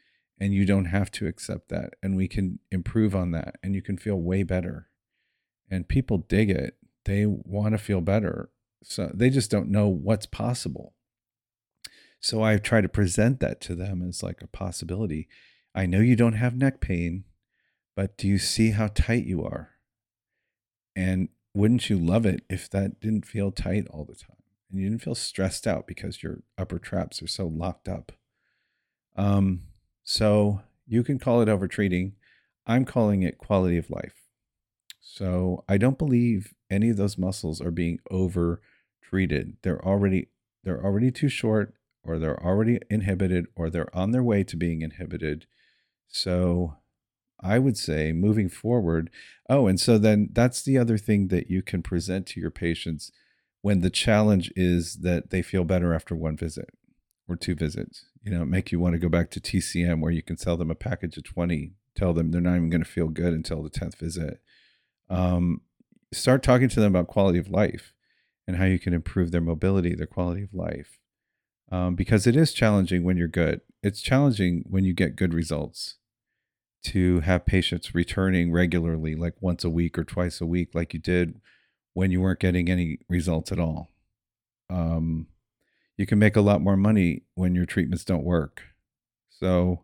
And 0.41 0.53
you 0.53 0.65
don't 0.65 0.87
have 0.87 1.11
to 1.13 1.27
accept 1.27 1.69
that. 1.69 1.95
And 2.03 2.17
we 2.17 2.27
can 2.27 2.59
improve 2.71 3.15
on 3.15 3.31
that 3.31 3.57
and 3.63 3.75
you 3.75 3.83
can 3.83 3.97
feel 3.97 4.17
way 4.17 4.43
better. 4.43 4.89
And 5.71 5.89
people 5.89 6.19
dig 6.19 6.51
it. 6.51 6.77
They 7.05 7.27
want 7.27 7.73
to 7.75 7.79
feel 7.79 8.01
better. 8.01 8.51
So 8.83 9.11
they 9.15 9.31
just 9.31 9.51
don't 9.51 9.71
know 9.71 9.89
what's 9.89 10.27
possible. 10.27 10.95
So 12.19 12.43
I 12.43 12.57
try 12.57 12.81
to 12.81 12.89
present 12.89 13.41
that 13.41 13.61
to 13.63 13.75
them 13.75 14.03
as 14.07 14.23
like 14.23 14.43
a 14.43 14.49
possibility. 14.49 15.29
I 15.75 15.87
know 15.87 16.01
you 16.01 16.17
don't 16.17 16.35
have 16.35 16.57
neck 16.57 16.81
pain, 16.81 17.25
but 17.95 18.17
do 18.17 18.27
you 18.27 18.39
see 18.39 18.71
how 18.71 18.89
tight 18.89 19.25
you 19.25 19.45
are? 19.45 19.71
And 20.97 21.29
wouldn't 21.55 21.89
you 21.89 21.99
love 21.99 22.27
it 22.27 22.45
if 22.49 22.69
that 22.71 23.01
didn't 23.01 23.27
feel 23.27 23.53
tight 23.53 23.87
all 23.91 24.05
the 24.05 24.15
time 24.15 24.42
and 24.73 24.81
you 24.81 24.89
didn't 24.89 25.03
feel 25.03 25.15
stressed 25.15 25.67
out 25.67 25.87
because 25.87 26.23
your 26.23 26.41
upper 26.59 26.79
traps 26.79 27.23
are 27.23 27.29
so 27.29 27.47
locked 27.47 27.89
up? 27.89 28.13
Um, 29.17 29.63
so 30.03 30.63
you 30.87 31.05
can 31.05 31.19
call 31.19 31.43
it 31.43 31.49
over 31.49 31.69
treating. 31.69 32.15
I'm 32.67 32.85
calling 32.85 33.23
it 33.23 33.39
quality 33.39 33.77
of 33.77 33.91
life. 33.91 34.15
So 35.01 35.65
I 35.69 35.77
don't 35.79 35.99
believe 35.99 36.55
any 36.71 36.91
of 36.91 36.97
those 36.97 37.19
muscles 37.19 37.61
are 37.61 37.71
being 37.71 38.01
over 38.11 38.61
treated. 39.03 39.57
They're 39.63 39.85
already 39.85 40.29
they're 40.65 40.83
already 40.83 41.11
too 41.11 41.29
short 41.29 41.75
or 42.05 42.19
they're 42.19 42.43
already 42.43 42.79
inhibited 42.89 43.47
or 43.55 43.69
they're 43.69 43.95
on 43.97 44.13
their 44.13 44.23
way 44.23 44.45
to 44.45 44.57
being 44.57 44.81
inhibited 44.81 45.47
so 46.13 46.77
I 47.41 47.59
would 47.59 47.77
say 47.77 48.13
moving 48.13 48.49
forward. 48.49 49.11
Oh, 49.49 49.67
and 49.67 49.81
so 49.81 49.99
then 49.99 50.29
that's 50.33 50.63
the 50.63 50.79
other 50.79 50.99
thing 50.99 51.29
that 51.29 51.51
you 51.51 51.63
can 51.63 51.83
present 51.83 52.27
to 52.29 52.41
your 52.41 52.51
patients 52.51 53.11
when 53.63 53.81
the 53.81 53.91
challenge 53.91 54.53
is 54.55 54.97
that 54.97 55.31
they 55.31 55.41
feel 55.41 55.65
better 55.65 55.95
after 55.95 56.15
one 56.15 56.37
visit 56.37 56.71
or 57.29 57.37
two 57.37 57.55
visits. 57.55 58.05
You 58.23 58.33
know, 58.33 58.45
make 58.45 58.71
you 58.71 58.79
want 58.79 58.95
to 58.95 58.99
go 58.99 59.09
back 59.09 59.31
to 59.31 59.41
TCM 59.41 60.01
where 60.01 60.13
you 60.13 60.23
can 60.23 60.37
sell 60.37 60.57
them 60.57 60.71
a 60.71 60.75
package 60.75 61.17
of 61.17 61.25
20, 61.25 61.73
tell 61.97 62.13
them 62.13 62.31
they're 62.31 62.41
not 62.41 62.57
even 62.57 62.71
going 62.71 62.85
to 62.85 62.91
feel 62.91 63.09
good 63.09 63.33
until 63.33 63.63
the 63.63 63.71
10th 63.71 63.97
visit. 63.97 64.41
Um, 65.09 65.63
start 66.13 66.43
talking 66.43 66.69
to 66.69 66.81
them 66.81 66.95
about 66.95 67.09
quality 67.09 67.39
of 67.39 67.49
life 67.49 67.95
and 68.47 68.57
how 68.57 68.65
you 68.65 68.79
can 68.79 68.93
improve 68.93 69.31
their 69.31 69.41
mobility, 69.41 69.95
their 69.95 70.07
quality 70.07 70.43
of 70.43 70.53
life. 70.53 70.99
Um, 71.71 71.95
because 71.95 72.27
it 72.27 72.37
is 72.37 72.53
challenging 72.53 73.03
when 73.03 73.17
you're 73.17 73.29
good. 73.29 73.63
It's 73.83 74.03
challenging 74.03 74.65
when 74.69 74.85
you 74.85 74.93
get 74.93 75.17
good 75.17 75.33
results 75.33 75.97
to 76.85 77.21
have 77.21 77.47
patients 77.47 77.95
returning 77.95 78.53
regularly, 78.53 79.15
like 79.15 79.35
once 79.41 79.65
a 79.65 79.71
week 79.71 79.97
or 79.97 80.05
twice 80.05 80.41
a 80.41 80.47
week, 80.47 80.75
like 80.75 80.93
you 80.93 81.01
did 81.01 81.41
when 81.95 82.11
you 82.11 82.21
weren't 82.21 82.41
getting 82.41 82.69
any 82.69 82.99
results 83.09 83.53
at 83.53 83.59
all. 83.59 83.89
Um, 84.71 85.27
you 85.97 86.07
can 86.07 86.19
make 86.19 86.37
a 86.37 86.41
lot 86.41 86.63
more 86.63 86.77
money 86.77 87.23
when 87.35 87.55
your 87.55 87.67
treatments 87.67 88.05
don't 88.05 88.25
work. 88.25 88.63
So, 89.29 89.83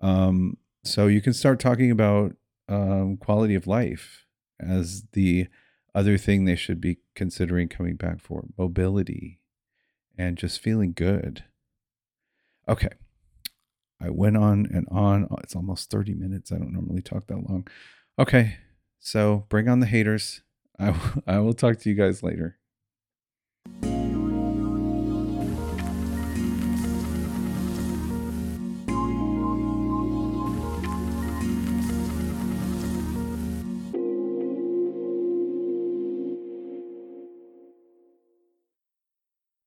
um, 0.00 0.56
so 0.84 1.06
you 1.06 1.20
can 1.20 1.32
start 1.32 1.60
talking 1.60 1.90
about 1.90 2.34
um, 2.68 3.16
quality 3.16 3.54
of 3.54 3.66
life 3.66 4.26
as 4.60 5.04
the 5.12 5.46
other 5.94 6.18
thing 6.18 6.44
they 6.44 6.56
should 6.56 6.80
be 6.80 6.98
considering 7.14 7.68
coming 7.68 7.96
back 7.96 8.20
for 8.20 8.44
mobility 8.56 9.40
and 10.16 10.36
just 10.36 10.60
feeling 10.60 10.92
good. 10.92 11.44
Okay. 12.68 12.90
I 14.00 14.10
went 14.10 14.36
on 14.36 14.66
and 14.72 14.86
on. 14.90 15.28
It's 15.42 15.56
almost 15.56 15.90
30 15.90 16.14
minutes. 16.14 16.52
I 16.52 16.58
don't 16.58 16.72
normally 16.72 17.02
talk 17.02 17.26
that 17.28 17.48
long. 17.48 17.66
Okay. 18.18 18.58
So 19.00 19.46
bring 19.48 19.68
on 19.68 19.80
the 19.80 19.86
haters. 19.86 20.42
I, 20.78 20.94
I 21.26 21.38
will 21.40 21.54
talk 21.54 21.78
to 21.80 21.88
you 21.88 21.94
guys 21.94 22.22
later. 22.22 22.58